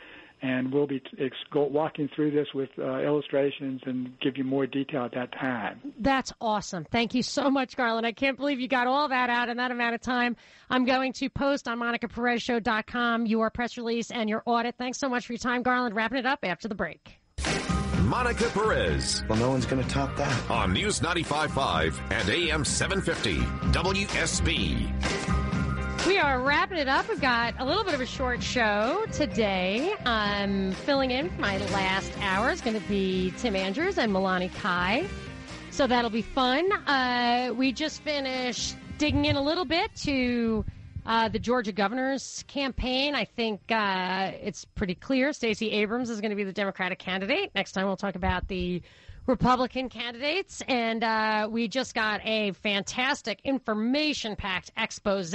[0.42, 5.04] and we'll be ex- walking through this with uh, illustrations and give you more detail
[5.04, 5.80] at that time.
[5.98, 6.84] That's awesome.
[6.84, 8.06] Thank you so much, Garland.
[8.06, 10.36] I can't believe you got all that out in that amount of time.
[10.68, 14.76] I'm going to post on MonicaPerezShow.com your press release and your audit.
[14.76, 15.96] Thanks so much for your time, Garland.
[15.96, 17.18] Wrapping it up after the break.
[18.06, 19.24] Monica Perez.
[19.28, 20.50] Well, no one's going to top that.
[20.50, 23.38] On News 95.5 and AM 750,
[23.72, 25.26] WSB.
[26.06, 27.08] We are wrapping it up.
[27.08, 29.92] We've got a little bit of a short show today.
[30.04, 32.50] I'm filling in for my last hour.
[32.50, 35.08] It's going to be Tim Andrews and Milani Kai.
[35.72, 36.70] So that'll be fun.
[36.72, 40.64] Uh, we just finished digging in a little bit to
[41.06, 43.14] uh, the Georgia governor's campaign.
[43.14, 47.52] I think uh, it's pretty clear Stacey Abrams is going to be the Democratic candidate.
[47.54, 48.82] Next time we'll talk about the
[49.26, 50.62] Republican candidates.
[50.68, 55.34] And uh, we just got a fantastic information packed expose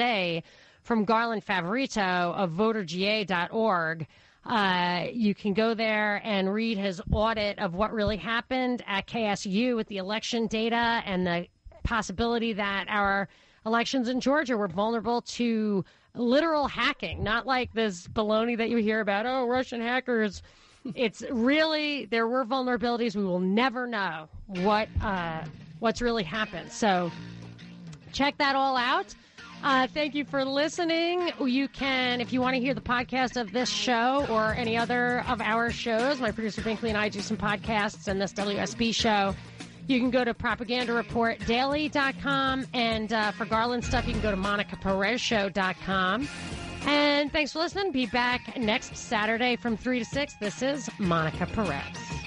[0.83, 4.07] from Garland Favorito of voterga.org.
[4.43, 9.75] Uh, you can go there and read his audit of what really happened at KSU
[9.75, 11.47] with the election data and the
[11.83, 13.29] possibility that our
[13.65, 15.83] elections in Georgia were vulnerable to
[16.15, 20.41] literal hacking, not like this baloney that you hear about, oh, Russian hackers.
[20.95, 23.15] it's really there were vulnerabilities.
[23.15, 25.43] We will never know what uh,
[25.79, 26.71] what's really happened.
[26.71, 27.11] So
[28.11, 29.13] check that all out.
[29.63, 31.31] Uh, thank you for listening.
[31.39, 35.23] You can, if you want to hear the podcast of this show or any other
[35.27, 39.35] of our shows, my producer Binkley and I do some podcasts and this WSB show.
[39.91, 42.67] You can go to propagandareportdaily.com.
[42.73, 46.29] And uh, for Garland stuff, you can go to monicaperezshow.com.
[46.85, 47.91] And thanks for listening.
[47.91, 50.35] Be back next Saturday from 3 to 6.
[50.35, 52.20] This is Monica Perez.